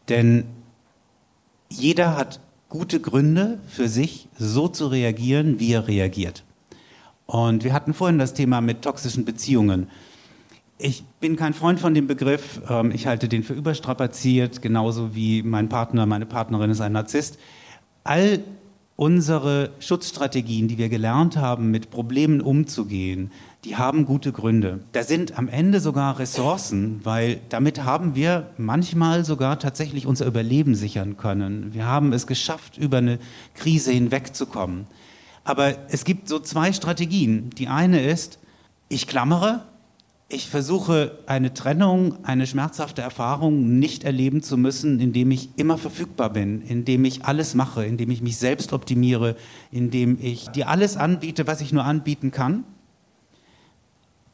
[0.08, 0.44] Denn
[1.72, 6.44] jeder hat gute Gründe für sich, so zu reagieren, wie er reagiert.
[7.26, 9.88] Und wir hatten vorhin das Thema mit toxischen Beziehungen.
[10.78, 12.60] Ich bin kein Freund von dem Begriff.
[12.68, 17.38] Ähm, ich halte den für überstrapaziert, genauso wie mein Partner, meine Partnerin ist ein Narzisst.
[18.04, 18.40] All
[18.96, 23.30] unsere Schutzstrategien, die wir gelernt haben, mit Problemen umzugehen,
[23.64, 24.80] die haben gute Gründe.
[24.90, 30.74] Da sind am Ende sogar Ressourcen, weil damit haben wir manchmal sogar tatsächlich unser Überleben
[30.74, 31.72] sichern können.
[31.72, 33.20] Wir haben es geschafft, über eine
[33.54, 34.86] Krise hinwegzukommen.
[35.44, 37.50] Aber es gibt so zwei Strategien.
[37.50, 38.40] Die eine ist,
[38.88, 39.64] ich klammere,
[40.28, 46.30] ich versuche eine Trennung, eine schmerzhafte Erfahrung nicht erleben zu müssen, indem ich immer verfügbar
[46.30, 49.36] bin, indem ich alles mache, indem ich mich selbst optimiere,
[49.70, 52.64] indem ich dir alles anbiete, was ich nur anbieten kann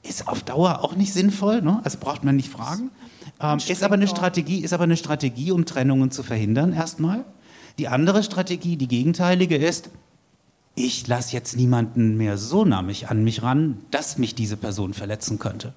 [0.08, 1.80] ist auf Dauer auch nicht sinnvoll, ne?
[1.84, 2.90] also braucht man nicht fragen.
[3.40, 7.24] Ähm, ist, aber eine Strategie, ist aber eine Strategie, um Trennungen zu verhindern, erstmal.
[7.78, 9.90] Die andere Strategie, die gegenteilige, ist,
[10.74, 14.94] ich lasse jetzt niemanden mehr so nah mich an mich ran, dass mich diese Person
[14.94, 15.74] verletzen könnte.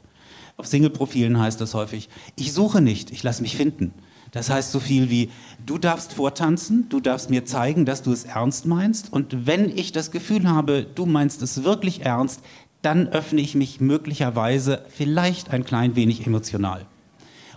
[0.57, 3.93] Auf Single-Profilen heißt das häufig, ich suche nicht, ich lasse mich finden.
[4.31, 5.29] Das heißt so viel wie,
[5.65, 9.11] du darfst vortanzen, du darfst mir zeigen, dass du es ernst meinst.
[9.11, 12.41] Und wenn ich das Gefühl habe, du meinst es wirklich ernst,
[12.81, 16.85] dann öffne ich mich möglicherweise vielleicht ein klein wenig emotional.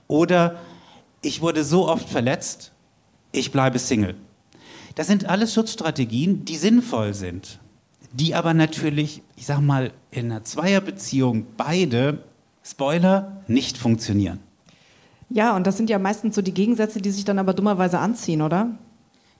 [0.07, 0.57] Oder
[1.23, 2.73] ich wurde so oft verletzt,
[3.33, 4.15] ich bleibe Single.
[4.95, 7.59] Das sind alles Schutzstrategien, die sinnvoll sind,
[8.13, 12.19] die aber natürlich, ich sag mal, in einer Zweierbeziehung beide,
[12.63, 14.41] Spoiler, nicht funktionieren.
[15.31, 18.41] Ja, und das sind ja meistens so die Gegensätze, die sich dann aber dummerweise anziehen,
[18.41, 18.71] oder?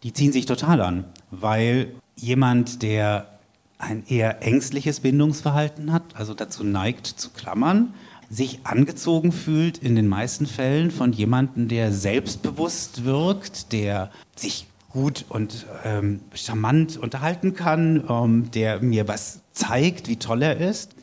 [0.03, 3.34] Die ziehen sich total an, weil jemand, der
[3.79, 7.95] ein eher ängstliches Bindungsverhalten hat, also dazu neigt zu klammern,
[8.31, 15.25] sich angezogen fühlt in den meisten Fällen von jemandem, der selbstbewusst wirkt, der sich gut
[15.29, 20.95] und ähm, charmant unterhalten kann, ähm, der mir was zeigt, wie toll er ist.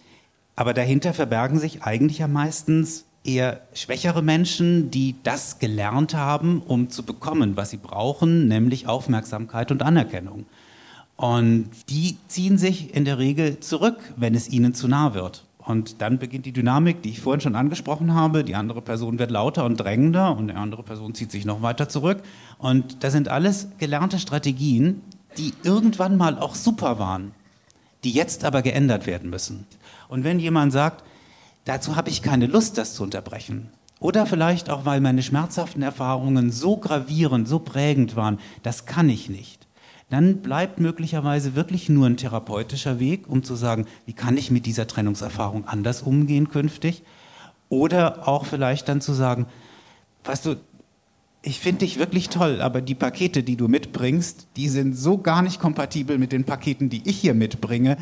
[0.55, 6.89] Aber dahinter verbergen sich eigentlich ja meistens eher schwächere Menschen, die das gelernt haben, um
[6.89, 10.45] zu bekommen, was sie brauchen, nämlich Aufmerksamkeit und Anerkennung.
[11.22, 15.45] Und die ziehen sich in der Regel zurück, wenn es ihnen zu nah wird.
[15.59, 18.43] Und dann beginnt die Dynamik, die ich vorhin schon angesprochen habe.
[18.43, 21.88] Die andere Person wird lauter und drängender und die andere Person zieht sich noch weiter
[21.88, 22.24] zurück.
[22.57, 25.03] Und das sind alles gelernte Strategien,
[25.38, 27.36] die irgendwann mal auch super waren,
[28.03, 29.67] die jetzt aber geändert werden müssen.
[30.09, 31.03] Und wenn jemand sagt,
[31.65, 33.69] dazu habe ich keine Lust, das zu unterbrechen,
[33.99, 39.30] oder vielleicht auch, weil meine schmerzhaften Erfahrungen so gravierend, so prägend waren, das kann ich
[39.30, 39.67] nicht
[40.12, 44.66] dann bleibt möglicherweise wirklich nur ein therapeutischer Weg, um zu sagen, wie kann ich mit
[44.66, 47.03] dieser Trennungserfahrung anders umgehen künftig?
[47.70, 49.45] Oder auch vielleicht dann zu sagen,
[50.26, 50.55] weißt du,
[51.43, 55.41] ich finde dich wirklich toll, aber die Pakete, die du mitbringst, die sind so gar
[55.41, 57.97] nicht kompatibel mit den Paketen, die ich hier mitbringe.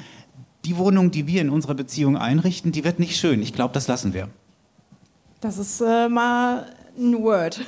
[0.65, 3.43] Die Wohnung, die wir in unserer Beziehung einrichten, die wird nicht schön.
[3.43, 4.29] Ich glaube, das lassen wir.
[5.41, 6.65] Das ist äh, mal
[6.97, 7.61] ein Word.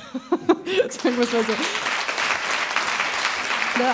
[0.90, 2.01] Sagen wir es mal so.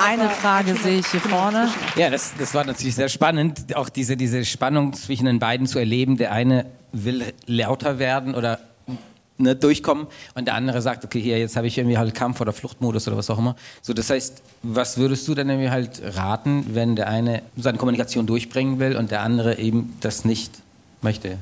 [0.02, 1.68] Eine Frage sehe ich hier vorne.
[1.96, 5.78] Ja, das, das war natürlich sehr spannend, auch diese, diese Spannung zwischen den beiden zu
[5.78, 6.16] erleben.
[6.16, 8.58] Der eine will lauter werden oder
[9.38, 12.52] ne, durchkommen und der andere sagt, okay, hier, jetzt habe ich irgendwie halt Kampf- oder
[12.52, 13.56] Fluchtmodus oder was auch immer.
[13.82, 18.26] So, das heißt, was würdest du dann irgendwie halt raten, wenn der eine seine Kommunikation
[18.26, 20.52] durchbringen will und der andere eben das nicht
[21.02, 21.38] möchte?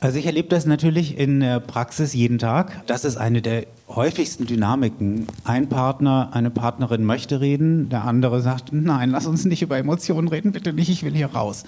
[0.00, 2.86] Also ich erlebe das natürlich in der Praxis jeden Tag.
[2.86, 5.26] Das ist eine der häufigsten Dynamiken.
[5.44, 10.28] Ein Partner, eine Partnerin möchte reden, der andere sagt, nein, lass uns nicht über Emotionen
[10.28, 11.64] reden, bitte nicht, ich will hier raus.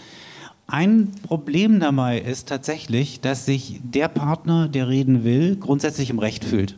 [0.67, 6.45] Ein Problem dabei ist tatsächlich, dass sich der Partner, der reden will, grundsätzlich im Recht
[6.45, 6.77] fühlt.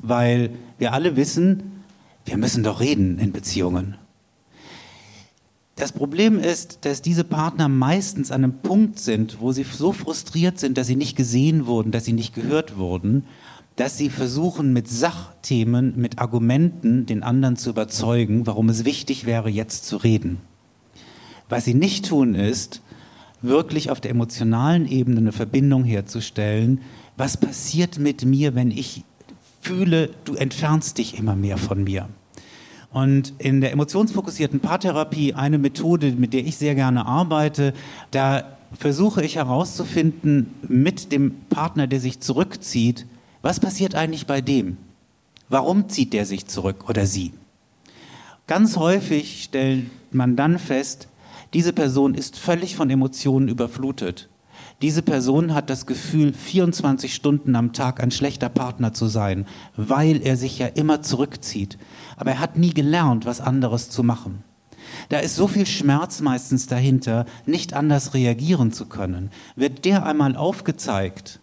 [0.00, 1.82] Weil wir alle wissen,
[2.24, 3.96] wir müssen doch reden in Beziehungen.
[5.76, 10.58] Das Problem ist, dass diese Partner meistens an einem Punkt sind, wo sie so frustriert
[10.58, 13.24] sind, dass sie nicht gesehen wurden, dass sie nicht gehört wurden,
[13.74, 19.50] dass sie versuchen, mit Sachthemen, mit Argumenten den anderen zu überzeugen, warum es wichtig wäre,
[19.50, 20.38] jetzt zu reden.
[21.48, 22.80] Was sie nicht tun, ist,
[23.42, 26.80] wirklich auf der emotionalen Ebene eine Verbindung herzustellen.
[27.16, 29.04] Was passiert mit mir, wenn ich
[29.60, 32.08] fühle, du entfernst dich immer mehr von mir?
[32.94, 37.74] Und in der emotionsfokussierten Paartherapie, eine Methode, mit der ich sehr gerne arbeite,
[38.12, 43.06] da versuche ich herauszufinden mit dem Partner, der sich zurückzieht,
[43.42, 44.76] was passiert eigentlich bei dem?
[45.48, 47.32] Warum zieht der sich zurück oder sie?
[48.46, 51.08] Ganz häufig stellt man dann fest,
[51.52, 54.28] diese Person ist völlig von Emotionen überflutet.
[54.82, 60.20] Diese Person hat das Gefühl, 24 Stunden am Tag ein schlechter Partner zu sein, weil
[60.24, 61.78] er sich ja immer zurückzieht.
[62.16, 64.44] Aber er hat nie gelernt, was anderes zu machen.
[65.08, 69.30] Da ist so viel Schmerz meistens dahinter, nicht anders reagieren zu können.
[69.56, 71.40] Wird der einmal aufgezeigt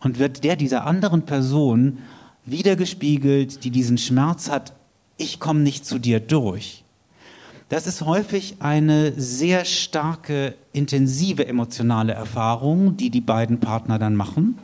[0.00, 1.98] und wird der dieser anderen Person
[2.44, 4.72] wiedergespiegelt, die diesen Schmerz hat,
[5.16, 6.84] ich komme nicht zu dir durch,
[7.68, 14.56] das ist häufig eine sehr starke, intensive emotionale Erfahrung, die die beiden Partner dann machen,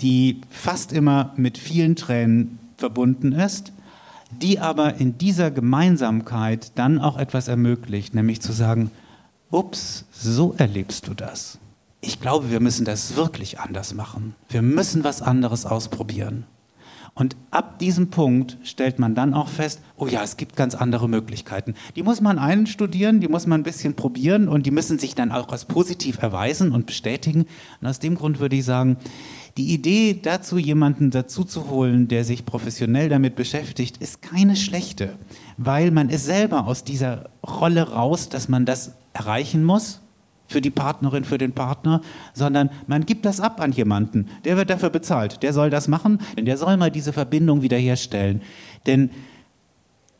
[0.00, 3.72] die fast immer mit vielen Tränen verbunden ist,
[4.40, 8.90] die aber in dieser Gemeinsamkeit dann auch etwas ermöglicht, nämlich zu sagen,
[9.50, 11.58] ups, so erlebst du das.
[12.00, 14.34] Ich glaube, wir müssen das wirklich anders machen.
[14.48, 16.44] Wir müssen was anderes ausprobieren.
[17.14, 21.10] Und ab diesem Punkt stellt man dann auch fest, oh ja, es gibt ganz andere
[21.10, 21.74] Möglichkeiten.
[21.94, 25.30] Die muss man einstudieren, die muss man ein bisschen probieren und die müssen sich dann
[25.30, 27.44] auch als positiv erweisen und bestätigen.
[27.80, 28.96] Und aus dem Grund würde ich sagen,
[29.58, 35.18] die Idee dazu, jemanden dazu zu holen, der sich professionell damit beschäftigt, ist keine schlechte,
[35.58, 40.00] weil man ist selber aus dieser Rolle raus, dass man das erreichen muss,
[40.52, 42.00] für die Partnerin, für den Partner,
[42.34, 44.28] sondern man gibt das ab an jemanden.
[44.44, 45.42] Der wird dafür bezahlt.
[45.42, 48.42] Der soll das machen, der soll mal diese Verbindung wiederherstellen.
[48.86, 49.10] Denn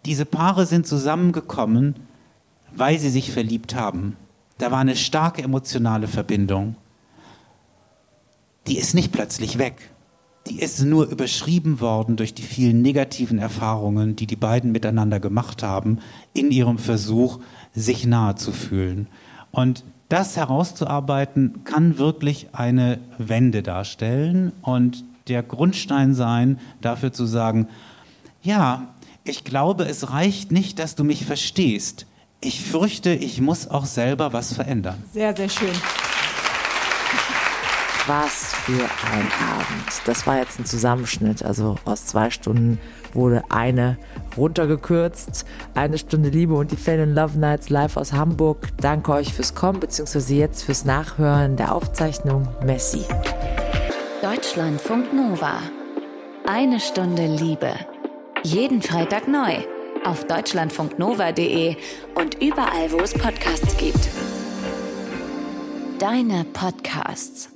[0.05, 1.95] diese Paare sind zusammengekommen,
[2.75, 4.17] weil sie sich verliebt haben.
[4.59, 6.77] Da war eine starke emotionale Verbindung.
[8.67, 9.91] Die ist nicht plötzlich weg.
[10.49, 15.63] Die ist nur überschrieben worden durch die vielen negativen Erfahrungen, die die beiden miteinander gemacht
[15.63, 15.99] haben,
[16.33, 17.39] in ihrem Versuch,
[17.75, 19.07] sich nahe zu fühlen.
[19.53, 27.69] Und das herauszuarbeiten, kann wirklich eine Wende darstellen und der Grundstein sein, dafür zu sagen,
[28.43, 28.89] ja,
[29.25, 32.07] ich glaube, es reicht nicht, dass du mich verstehst.
[32.43, 35.03] Ich fürchte, ich muss auch selber was verändern.
[35.13, 35.73] Sehr, sehr schön.
[38.07, 40.03] Was für ein Abend.
[40.05, 41.43] Das war jetzt ein Zusammenschnitt.
[41.43, 42.79] Also aus zwei Stunden
[43.15, 43.99] wurde eine
[44.37, 45.45] runtergekürzt.
[45.75, 48.69] Eine Stunde Liebe und die Fan in Love Nights live aus Hamburg.
[48.81, 50.35] Danke euch fürs Kommen bzw.
[50.35, 52.49] jetzt fürs Nachhören der Aufzeichnung.
[52.65, 53.05] Messi.
[54.23, 55.59] Deutschlandfunk Nova.
[56.47, 57.73] Eine Stunde Liebe.
[58.43, 59.57] Jeden Freitag neu.
[60.05, 61.77] Auf deutschlandfunknova.de
[62.17, 64.09] und überall, wo es Podcasts gibt.
[65.99, 67.52] Deine Podcasts.